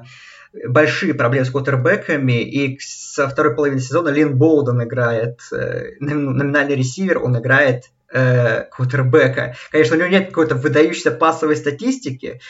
[0.67, 7.23] большие проблемы с квотербеками, и со второй половины сезона Лин Болден играет, э, номинальный ресивер,
[7.23, 9.55] он играет э, квотербека.
[9.71, 12.41] Конечно, у него нет какой-то выдающейся пасовой статистики,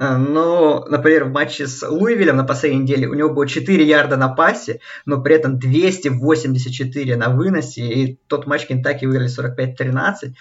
[0.00, 4.28] Но, например, в матче с Луивилем на последней неделе у него было 4 ярда на
[4.28, 10.32] пасе, но при этом 284 на выносе, и тот матч Кентаки выиграли 45-13.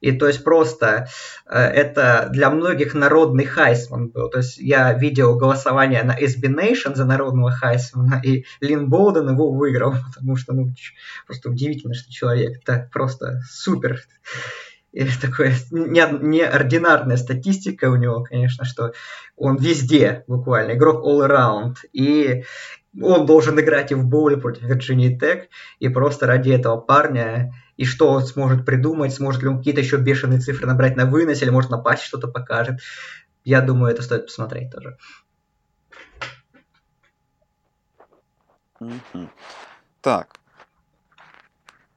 [0.00, 1.08] И то есть просто
[1.46, 4.30] э, это для многих народный Хайсман был.
[4.30, 9.52] То есть я видел голосование на SB Nation за народного Хайсмана, и Лин Болден его
[9.52, 10.72] выиграл, потому что ну,
[11.26, 14.00] просто удивительно, что человек так просто супер
[15.20, 18.92] такое неординарная статистика у него, конечно, что
[19.36, 21.76] он везде буквально, игрок all around.
[21.92, 22.44] И
[23.00, 27.84] он должен играть и в боуле против Вирджинии Тек, и просто ради этого парня, и
[27.84, 31.50] что он сможет придумать, сможет ли он какие-то еще бешеные цифры набрать на вынос, или
[31.50, 32.80] может на пасе что-то покажет.
[33.44, 34.98] Я думаю, это стоит посмотреть тоже.
[40.00, 40.39] Так,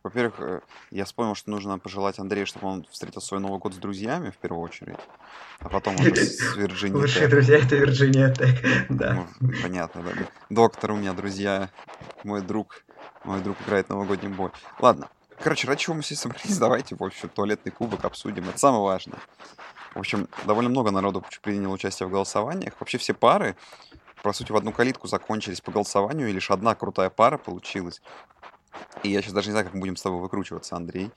[0.03, 0.59] во-первых, э,
[0.91, 4.37] я вспомнил, что нужно пожелать Андрею, чтобы он встретил свой Новый год с друзьями, в
[4.37, 4.97] первую очередь.
[5.59, 9.25] А потом уже с Вирджинией Лучшие друзья— это Вирджиния Тек, да.
[9.61, 10.11] Понятно, да.
[10.49, 11.69] Доктор у меня друзья,
[12.25, 12.83] мой друг,
[13.23, 14.51] мой друг играет новогодний бой.
[14.79, 15.07] Ладно,
[15.39, 18.49] короче, ради чего мы все собрались, давайте, в общем, туалетный кубок обсудим.
[18.49, 19.19] Это самое важное.
[19.95, 22.73] В общем, довольно много народу приняло участие в голосованиях.
[22.79, 23.55] Вообще все пары,
[24.21, 28.01] по сути, в одну калитку закончились по голосованию, и лишь одна крутая пара получилась.
[29.03, 31.11] И я сейчас даже не знаю, как мы будем с тобой выкручиваться, Андрей.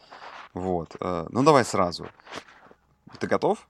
[0.54, 0.96] Вот.
[1.00, 2.08] Э, ну, давай сразу.
[3.18, 3.66] Ты готов?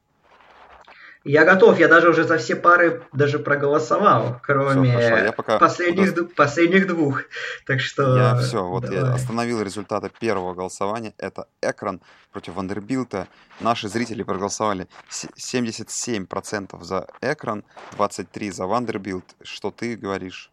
[1.28, 6.14] Я готов, я даже уже за все пары даже проголосовал, кроме все, я пока последних,
[6.14, 6.28] куда...
[6.36, 7.22] последних двух.
[7.66, 8.16] Так что.
[8.16, 8.98] Я все, вот давай.
[8.98, 11.14] я остановил результаты первого голосования.
[11.18, 13.26] Это Акрон против Вандербилта.
[13.58, 17.64] Наши зрители проголосовали 77% за Акрон,
[17.98, 19.24] 23% за Вандербилт.
[19.42, 20.52] Что ты говоришь?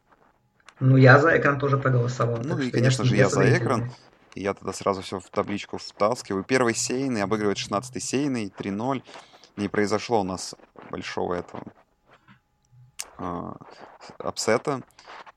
[0.79, 2.39] Ну, я за Акрон тоже проголосовал.
[2.43, 3.91] Ну, и, конечно же, я за Акрон.
[4.35, 6.43] И я тогда сразу все в табличку втаскиваю.
[6.43, 9.03] Первый сеяный обыгрывает 16-й сеяный, 3-0.
[9.57, 10.55] Не произошло у нас
[10.89, 11.63] большого этого
[13.19, 13.53] э,
[14.17, 14.81] upset а.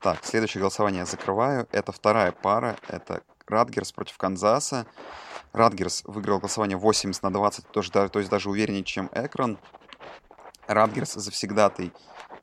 [0.01, 1.69] Так, следующее голосование я закрываю.
[1.73, 2.77] Это вторая пара.
[2.89, 4.87] Это Ратгерс против Канзаса.
[5.53, 9.59] Ратгерс выиграл голосование 80 на 20, тоже, то есть даже увереннее, чем Акрон.
[10.67, 11.93] Ратгерс завсегдатый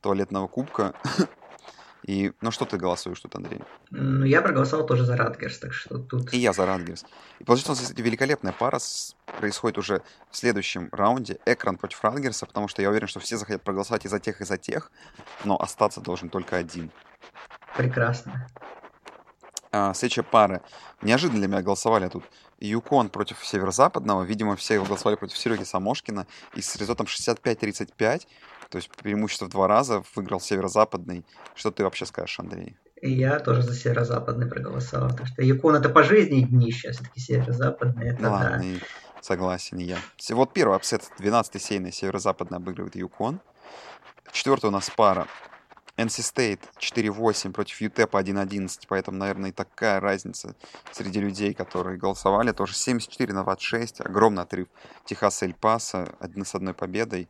[0.00, 0.94] туалетного кубка.
[2.06, 3.62] И, ну что ты голосуешь тут, Андрей?
[3.90, 6.34] Ну, я проголосовал тоже за Ратгерс, так что тут...
[6.34, 7.06] И я за Ратгерс.
[7.38, 9.16] И получается, у нас великолепная пара с...
[9.38, 11.38] происходит уже в следующем раунде.
[11.46, 14.44] Экран против Радгерса, потому что я уверен, что все захотят проголосовать и за тех, и
[14.44, 14.92] за тех,
[15.44, 16.90] но остаться должен только один.
[17.74, 18.48] Прекрасно.
[19.72, 20.60] А, следующая пара.
[21.00, 22.24] Неожиданно для меня голосовали тут
[22.60, 24.22] Юкон против Северо-Западного.
[24.22, 26.26] Видимо, все голосовали против Сереги Самошкина.
[26.54, 28.26] И с результатом 65-35
[28.70, 31.24] то есть преимущество в два раза выиграл северо-западный.
[31.54, 32.76] Что ты вообще скажешь, Андрей?
[33.02, 35.10] Я тоже за северо-западный проголосовал.
[35.10, 38.86] Потому что Юкон это по жизни днище, а все-таки северо-западный это ну, ладно, да.
[39.20, 39.98] согласен и я.
[40.30, 43.40] Вот первый upset, 12-й сеяный северо-западный обыгрывает Юкон.
[44.32, 45.26] Четвертый у нас пара.
[45.96, 50.56] NC State 4-8 против UTEP 1-11, поэтому, наверное, и такая разница
[50.90, 52.50] среди людей, которые голосовали.
[52.52, 54.68] Тоже 74 на 26, огромный отрыв
[55.04, 57.28] Техаса Эль Паса, один с одной победой.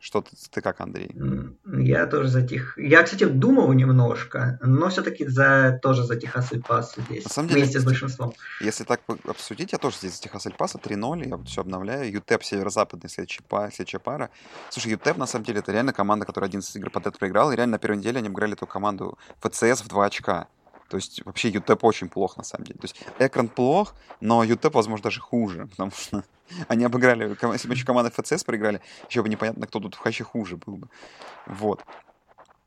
[0.00, 1.14] Что ты, ты как, Андрей?
[1.66, 2.76] Я тоже за тех.
[2.78, 7.24] Я, кстати, думал немножко, но все-таки за тоже за Техас Эль Пасо здесь.
[7.24, 8.32] На самом деле, вместе с большинством.
[8.60, 12.10] Если так обсудить, я тоже здесь за Техас Эль Пасо 3-0, я вот все обновляю.
[12.10, 14.30] ЮТЕП северо-западный следующая пара, следующая пара.
[14.70, 17.72] Слушай, ЮТЕП на самом деле это реально команда, которая 11 игр подряд проиграла, и реально
[17.72, 20.48] на первой неделе они обыграли эту команду ФЦС в 2 очка.
[20.90, 22.80] То есть вообще ЮТЭП очень плох на самом деле.
[22.80, 26.24] То есть экран плох, но ЮТЭП, возможно, даже хуже, потому что
[26.66, 30.56] они обыграли, если бы еще команда ФЦС проиграли, еще бы непонятно, кто тут вообще хуже
[30.56, 30.88] был бы.
[31.46, 31.84] Вот.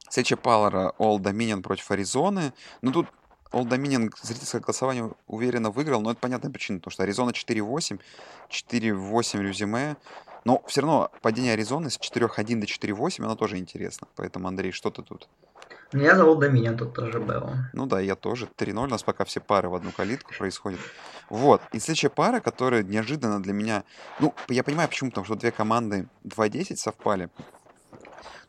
[0.09, 2.53] Следующая пара All Dominion против Аризоны.
[2.81, 3.07] Ну тут
[3.51, 7.99] All Dominion зрительское голосование уверенно выиграл, но это понятная причина, потому что Аризона 4-8,
[8.49, 9.97] 4-8 резюме.
[10.45, 14.07] Но все равно падение Аризоны с 4-1 до 4-8, оно тоже интересно.
[14.15, 15.27] Поэтому, Андрей, что ты тут?
[15.93, 17.51] Я за All Dominion тут тоже был.
[17.73, 18.47] Ну да, я тоже.
[18.57, 20.79] 3-0, у нас пока все пары в одну калитку происходят.
[21.29, 21.61] Вот.
[21.71, 23.83] И следующая пара, которая неожиданно для меня...
[24.19, 27.29] Ну, я понимаю, почему, потому что две команды 2-10 совпали.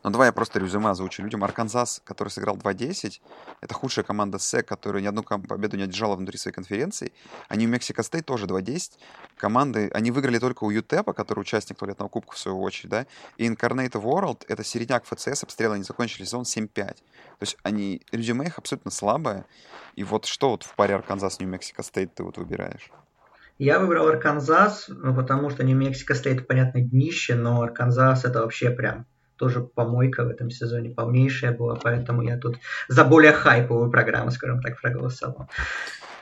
[0.05, 1.43] Но давай я просто резюме озвучу людям.
[1.43, 3.21] Арканзас, который сыграл 2-10,
[3.61, 7.11] это худшая команда СЭК, которая ни одну победу не одержала внутри своей конференции.
[7.47, 8.99] А Нью-Мексико Стейт тоже 2-10.
[9.35, 13.07] Команды, они выиграли только у ЮТЭПа, который участник туалетного кубка в свою очередь, да,
[13.37, 16.69] и Incarnate Word, это середняк ФЦС, обстрелы они закончили сезон 7-5.
[16.75, 16.93] То
[17.41, 19.47] есть они, резюме их абсолютно слабое.
[19.95, 22.91] И вот что вот в паре Арканзас-Нью-Мексико Стейт ты вот выбираешь?
[23.57, 29.07] Я выбрал Арканзас, ну, потому что Нью-Мексико Стейт, понятно, днище, но Арканзас это вообще прям
[29.37, 32.57] тоже помойка в этом сезоне полнейшая была, поэтому я тут
[32.87, 35.49] за более хайповую программу, скажем так, проголосовал.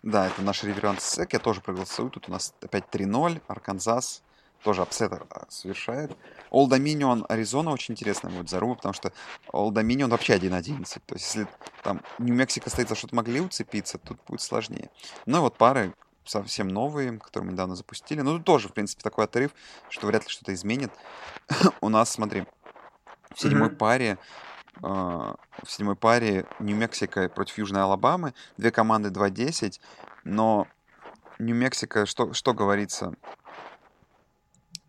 [0.04, 2.10] Да, это наш реверанс СЭК, я тоже проголосую.
[2.10, 4.24] Тут у нас опять 3-0, Арканзас
[4.64, 6.12] тоже upset а, совершает.
[6.52, 9.12] Old Dominion Аризона очень интересная будет заруба, потому что
[9.52, 11.02] Old Dominion вообще 1-11.
[11.06, 11.48] То есть если
[11.84, 14.90] там Нью-Мексико Стейт за что-то могли уцепиться, тут будет сложнее.
[15.26, 15.94] Ну и вот пары
[16.26, 18.22] совсем новые, которые мы недавно запустили.
[18.22, 19.52] Ну тут тоже, в принципе, такой отрыв,
[19.90, 20.92] что вряд ли что-то изменит.
[21.82, 22.46] у нас, смотри,
[23.36, 23.76] в седьмой mm-hmm.
[23.76, 24.18] паре
[24.78, 25.36] э, в
[25.68, 28.34] седьмой паре Нью-Мексико против Южной Алабамы.
[28.58, 29.80] Две команды 2-10,
[30.24, 30.68] но
[31.40, 33.14] Нью-Мексико, что, что говорится,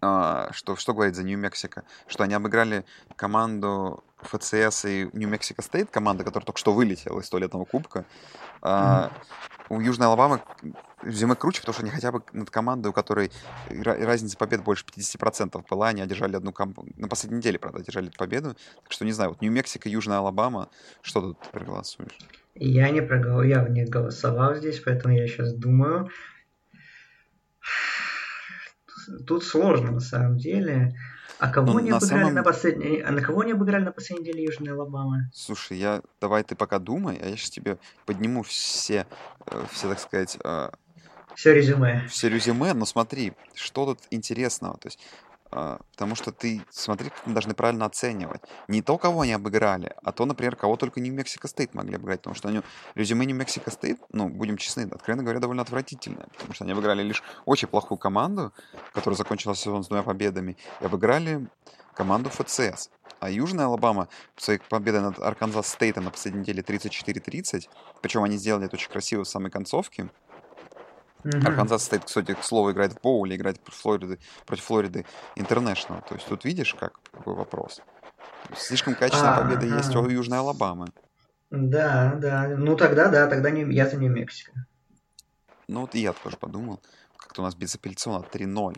[0.02, 1.84] э, что, что говорит за Нью-Мексико?
[2.06, 2.84] Что они обыграли
[3.16, 8.04] команду ФЦС и Нью-Мексико Стейт, команда, которая только что вылетела из туалетного кубка.
[8.62, 9.12] Mm-hmm.
[9.68, 10.42] У Южной Алабамы
[11.02, 13.30] резюме круче, потому что они хотя бы над командой, у которой
[13.68, 16.86] разница побед больше 50% была, они одержали одну команду.
[16.96, 18.56] На последней неделе, правда, одержали эту победу.
[18.82, 20.68] Так что не знаю, вот Нью-Мексико, Южная Алабама,
[21.02, 22.18] что тут проголосуешь?
[22.54, 26.08] Я не проголосовал, я не голосовал здесь, поэтому я сейчас думаю.
[29.26, 30.94] Тут сложно на самом деле.
[31.38, 32.34] А кого ну, не на обыграли самом...
[32.34, 33.00] на последней...
[33.00, 35.30] А на кого не обыграли на последней неделе Южной Алабамы?
[35.32, 36.02] Слушай, я...
[36.20, 39.06] Давай ты пока думай, а я сейчас тебе подниму все,
[39.46, 40.38] э, все так сказать...
[40.44, 40.70] Э,
[41.34, 42.06] все резюме.
[42.08, 44.78] Все резюме, но смотри, что тут интересного.
[44.78, 45.23] То есть а,
[45.54, 48.42] потому что ты, смотри, как мы должны правильно оценивать.
[48.66, 52.20] Не то, кого они обыграли, а то, например, кого только Нью-Мексико Стейт могли обыграть.
[52.20, 52.62] Потому что они,
[52.94, 56.26] резюме Нью-Мексико Стейт, ну, будем честны, откровенно говоря, довольно отвратительное.
[56.32, 58.52] Потому что они обыграли лишь очень плохую команду,
[58.92, 61.48] которая закончила сезон с двумя победами, и обыграли
[61.94, 62.90] команду ФЦС.
[63.20, 67.68] А Южная Алабама своей победой над Арканзас Стейтом на последней неделе 34-30,
[68.02, 70.10] причем они сделали это очень красиво в самой концовке,
[71.24, 71.46] Mm-hmm.
[71.46, 75.06] Арканзас Стейт, кстати, к слову, играет в боуле, играет против Флориды, против Флориды
[75.36, 76.02] Интернешнл.
[76.06, 77.80] То есть тут видишь, как какой вопрос.
[78.56, 79.42] Слишком качественная А-а-а.
[79.42, 80.88] победа есть у Южной Алабамы.
[81.50, 82.48] Да, да.
[82.48, 84.66] Ну тогда да, тогда не, я за Нью-Мексико.
[85.68, 86.80] Ну вот и я тоже подумал.
[87.16, 88.76] Как-то у нас безапелляционно 3-0.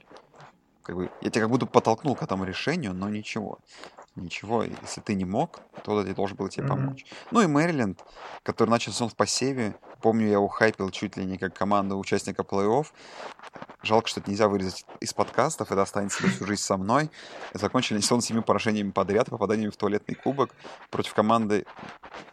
[0.82, 3.58] Как бы, я тебя как будто подтолкнул к этому решению, но ничего.
[4.16, 6.68] Ничего, если ты не мог, то я должен был тебе mm-hmm.
[6.68, 7.06] помочь.
[7.30, 8.02] Ну и Мэриленд,
[8.42, 12.86] который начал сезон в посеве, Помню, я ухайпил чуть ли не как команда участника плей-офф.
[13.82, 17.10] Жалко, что это нельзя вырезать из подкастов, это останется всю жизнь со мной.
[17.54, 20.50] Закончили сезон семи поражениями подряд, попаданиями в туалетный кубок
[20.90, 21.64] против команды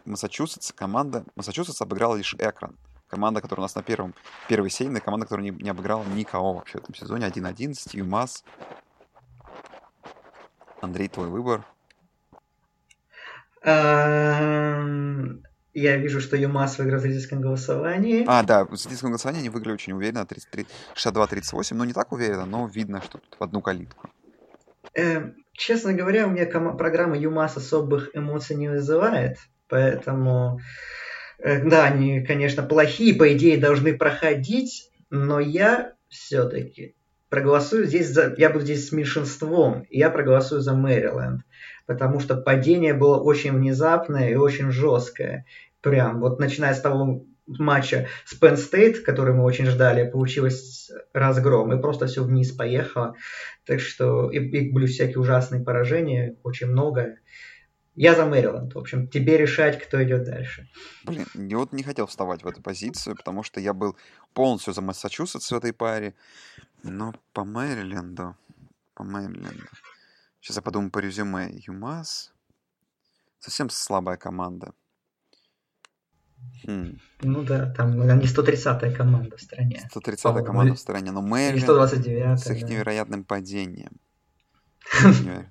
[0.04, 0.72] Массачусетс.
[0.72, 2.76] Команда Массачусетс обыграла лишь Экран.
[3.08, 4.14] Команда, которая у нас на первом,
[4.48, 7.26] первой серии, команда, которая не, не обыграла никого вообще в этом сезоне.
[7.26, 8.44] 1-11, ЮМАС.
[10.80, 11.64] Андрей, твой выбор.
[13.64, 15.42] Эм,
[15.72, 18.24] я вижу, что ЮМАС выиграл в зрительском голосовании.
[18.28, 20.26] А, да, в зрительском голосовании они выиграли очень уверенно,
[20.94, 21.74] 62-38.
[21.74, 24.08] Ну, не так уверенно, но видно, что тут в одну калитку.
[24.94, 29.38] Э, честно говоря, у меня программа ЮМАС особых эмоций не вызывает,
[29.68, 30.60] поэтому...
[31.38, 36.94] Э, да, они, конечно, плохие, по идее, должны проходить, но я все-таки
[37.30, 38.34] проголосую здесь за...
[38.36, 41.42] Я буду здесь с меньшинством, и я проголосую за Мэриленд
[41.86, 45.46] потому что падение было очень внезапное и очень жесткое.
[45.80, 51.72] Прям вот начиная с того матча с Penn State, который мы очень ждали, получилось разгром,
[51.72, 53.14] и просто все вниз поехало.
[53.66, 57.16] Так что и, и были всякие ужасные поражения, очень много.
[57.96, 58.74] Я за Мэриленд.
[58.74, 60.68] В общем, тебе решать, кто идет дальше.
[61.04, 63.96] Блин, я вот не хотел вставать в эту позицию, потому что я был
[64.32, 66.14] полностью за Массачусетс в этой паре.
[66.82, 68.36] Но по Мэриленду,
[68.94, 69.62] по Мэриленду.
[70.44, 71.48] Сейчас я подумаю по резюме.
[71.66, 72.34] ЮМАС.
[73.38, 74.74] Совсем слабая команда.
[76.66, 76.98] Хм.
[77.22, 79.88] Ну да, там они 130-я команда в стране.
[79.90, 82.68] 130-я команда в стране, но 129 с их да.
[82.68, 83.92] невероятным падением.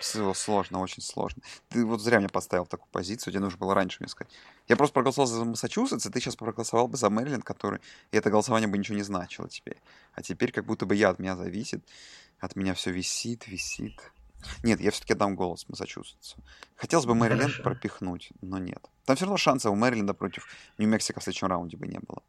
[0.00, 1.40] Всё Сложно, очень сложно.
[1.68, 4.32] Ты вот зря меня поставил в такую позицию, тебе нужно было раньше мне сказать.
[4.66, 7.78] Я просто проголосовал за Массачусетс, и ты сейчас проголосовал бы за Мэриленд, который...
[8.10, 9.80] И это голосование бы ничего не значило теперь.
[10.14, 11.86] А теперь как будто бы я от меня зависит.
[12.40, 14.00] От меня все висит, висит.
[14.62, 16.36] Нет, я все-таки дам голос Массачусетсу.
[16.76, 17.62] Хотелось бы Ну, Мэриленд хорошо.
[17.62, 18.84] пропихнуть, но нет.
[19.04, 20.46] Там все равно шанса у Мэриленда против
[20.78, 22.22] Нью-Мексико в следующем раунде бы не было.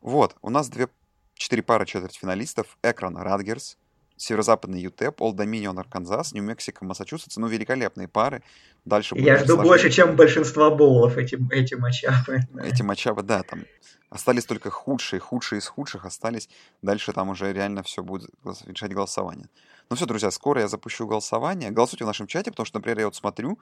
[0.00, 0.88] Вот, у нас две,
[1.34, 2.78] четыре пары четвертьфиналистов.
[2.82, 3.76] Экран Радгерс,
[4.16, 7.36] Северо-Западный ЮТЭП, Олд Доминион Арканзас, Нью-Мексико, Массачусетс.
[7.36, 8.42] Ну, великолепные пары.
[8.84, 9.66] Дальше Я жду сложнее.
[9.66, 12.40] больше, чем большинство боулов эти, эти матчапы.
[12.62, 13.64] Эти матчапы, да, там
[14.08, 16.48] остались только худшие, худшие из худших остались.
[16.80, 18.30] Дальше там уже реально все будет
[18.64, 19.48] решать голосование.
[19.88, 21.70] Ну все, друзья, скоро я запущу голосование.
[21.70, 23.58] Голосуйте в нашем чате, потому что, например, я вот смотрю,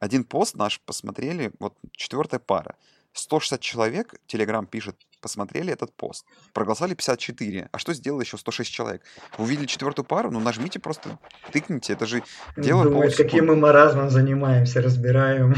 [0.00, 2.76] один пост наш посмотрели, вот четвертая пара.
[3.12, 6.24] 160 человек, Телеграм пишет, посмотрели этот пост.
[6.52, 7.68] Проголосовали 54.
[7.70, 9.02] А что сделало еще 106 человек?
[9.38, 10.30] Вы увидели четвертую пару?
[10.30, 11.18] Ну нажмите просто,
[11.52, 11.92] тыкните.
[11.92, 12.22] Это же
[12.56, 13.16] дело полсекунды.
[13.16, 15.54] каким мы маразмом занимаемся, разбираем,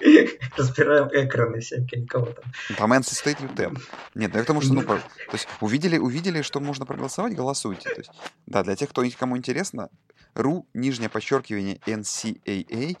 [0.56, 2.44] разбираем экраны всякие, кого там.
[2.76, 3.78] Там NC State UTEP.
[4.14, 5.00] Нет, ну я к тому, что, ну, то
[5.32, 7.88] есть увидели, увидели, что можно проголосовать, голосуйте.
[7.88, 8.10] То есть,
[8.46, 9.88] да, для тех, кто, кому интересно,
[10.34, 12.96] ру, нижнее подчеркивание NCAA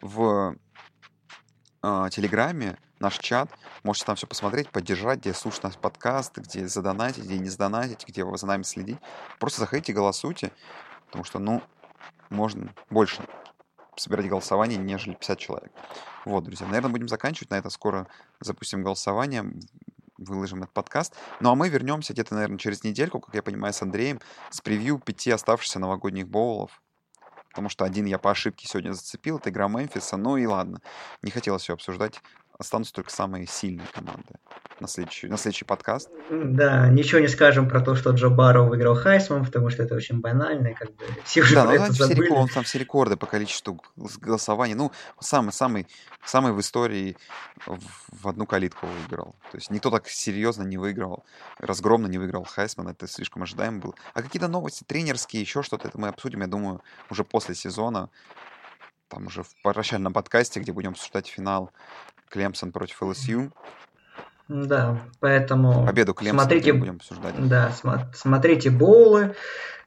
[0.00, 0.56] в
[1.82, 3.50] э, Телеграме, наш чат,
[3.82, 8.24] можете там все посмотреть, поддержать, где слушать наш подкаст, где задонатить, где не задонатить, где
[8.24, 8.98] вы за нами следить.
[9.38, 10.52] Просто заходите, голосуйте,
[11.06, 11.62] потому что, ну,
[12.30, 13.22] можно больше
[13.96, 15.72] собирать голосование, нежели 50 человек.
[16.24, 17.50] Вот, друзья, наверное, будем заканчивать.
[17.50, 18.06] На это скоро
[18.40, 19.44] запустим голосование,
[20.16, 21.14] выложим этот подкаст.
[21.40, 24.20] Ну, а мы вернемся где-то, наверное, через недельку, как я понимаю, с Андреем,
[24.50, 26.80] с превью пяти оставшихся новогодних боулов.
[27.50, 30.16] Потому что один я по ошибке сегодня зацепил, это игра Мемфиса.
[30.16, 30.80] Ну и ладно,
[31.20, 32.22] не хотелось все обсуждать.
[32.58, 34.34] Останутся только самые сильные команды
[34.82, 36.10] на следующий, на следующий подкаст.
[36.30, 40.20] Да, ничего не скажем про то, что Джо Барроу выиграл Хайсман, потому что это очень
[40.20, 43.16] банально, и как бы все уже Да, ну это все, рекорды, он там все рекорды
[43.16, 44.74] по количеству голосований.
[44.74, 45.86] Ну, самый, самый,
[46.24, 47.16] самый в истории
[47.64, 47.78] в,
[48.10, 49.34] в одну калитку выиграл.
[49.50, 51.24] То есть никто так серьезно не выиграл,
[51.58, 52.88] разгромно не выиграл Хайсман.
[52.88, 53.94] Это слишком ожидаемо было.
[54.14, 58.10] А какие-то новости тренерские, еще что-то, это мы обсудим, я думаю, уже после сезона.
[59.12, 61.70] Там уже в прощальном подкасте, где будем обсуждать финал
[62.30, 63.52] Клемсон против ЛСЮ.
[64.48, 67.34] Да, поэтому Победу Клемсона смотрите, будем обсуждать.
[67.46, 69.34] да, смо- смотрите боулы,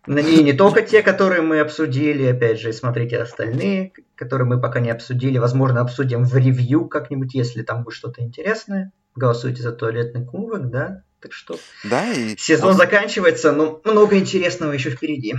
[0.06, 4.91] ней не только те, которые мы обсудили, опять же, смотрите остальные, которые мы пока не
[4.91, 5.39] обсудили.
[5.39, 8.91] Возможно, обсудим в ревью как-нибудь, если там будет что-то интересное.
[9.15, 11.02] Голосуйте за туалетный кубок, да?
[11.19, 15.34] Так что Да, и сезон вот заканчивается, но много интересного еще впереди.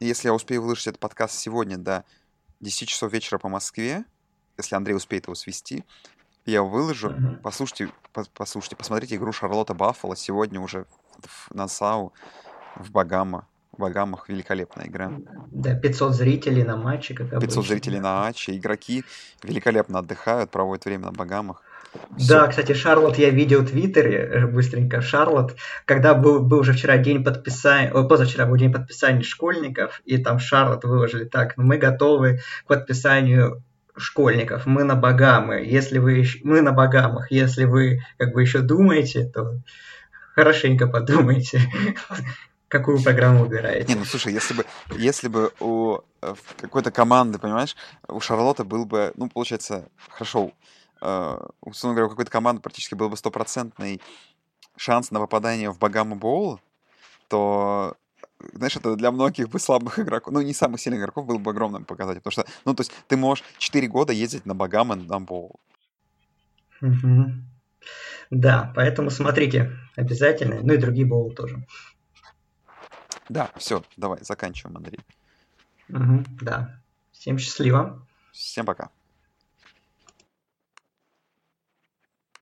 [0.00, 2.04] если я успею выложить этот подкаст сегодня до
[2.60, 4.04] 10 часов вечера по Москве,
[4.58, 5.84] если Андрей успеет его свести,
[6.46, 7.14] я выложу.
[7.42, 10.86] Послушайте, пос- послушайте, посмотрите игру Шарлотта Баффало сегодня уже
[11.22, 12.12] в- на САУ
[12.76, 13.46] в Багама.
[13.72, 15.12] В Багамах великолепная игра.
[15.50, 17.62] Да, 500 зрителей на матче, как 500 обычно.
[17.62, 18.56] зрителей на Аче.
[18.56, 19.04] Игроки
[19.42, 21.62] великолепно отдыхают, проводят время на Багамах.
[22.10, 22.48] Да, Всё.
[22.48, 27.22] кстати, Шарлот я видел в Твиттере, э, быстренько, Шарлот, когда был, был уже вчера день
[27.22, 32.68] подписания, позавчера был день подписания школьников, и там Шарлот выложили так, «Ну, мы готовы к
[32.68, 33.62] подписанию
[33.96, 39.24] школьников, мы на Багамы, если вы, мы на Багамах, если вы как бы еще думаете,
[39.24, 39.58] то
[40.34, 41.60] хорошенько подумайте,
[42.68, 43.92] какую программу выбираете.
[43.92, 44.64] Не, ну слушай, если бы,
[44.96, 47.76] если бы у э, какой-то команды, понимаешь,
[48.08, 50.52] у Шарлотта был бы, ну, получается, хорошо,
[51.00, 54.00] условно говоря, у какой-то команды практически был бы стопроцентный
[54.76, 56.60] шанс на попадание в Багама Боул,
[57.28, 57.96] то,
[58.52, 61.84] знаешь, это для многих бы слабых игроков, ну, не самых сильных игроков, был бы огромным
[61.84, 62.22] показателем.
[62.22, 65.58] Потому что, ну, то есть ты можешь 4 года ездить на Багама на Боул.
[68.30, 71.64] Да, поэтому смотрите обязательно, ну и другие боулы тоже.
[73.28, 75.00] Да, все, давай, заканчиваем, Андрей.
[75.88, 76.80] Мгм, да.
[77.12, 78.06] Всем счастливо.
[78.32, 78.90] Всем пока.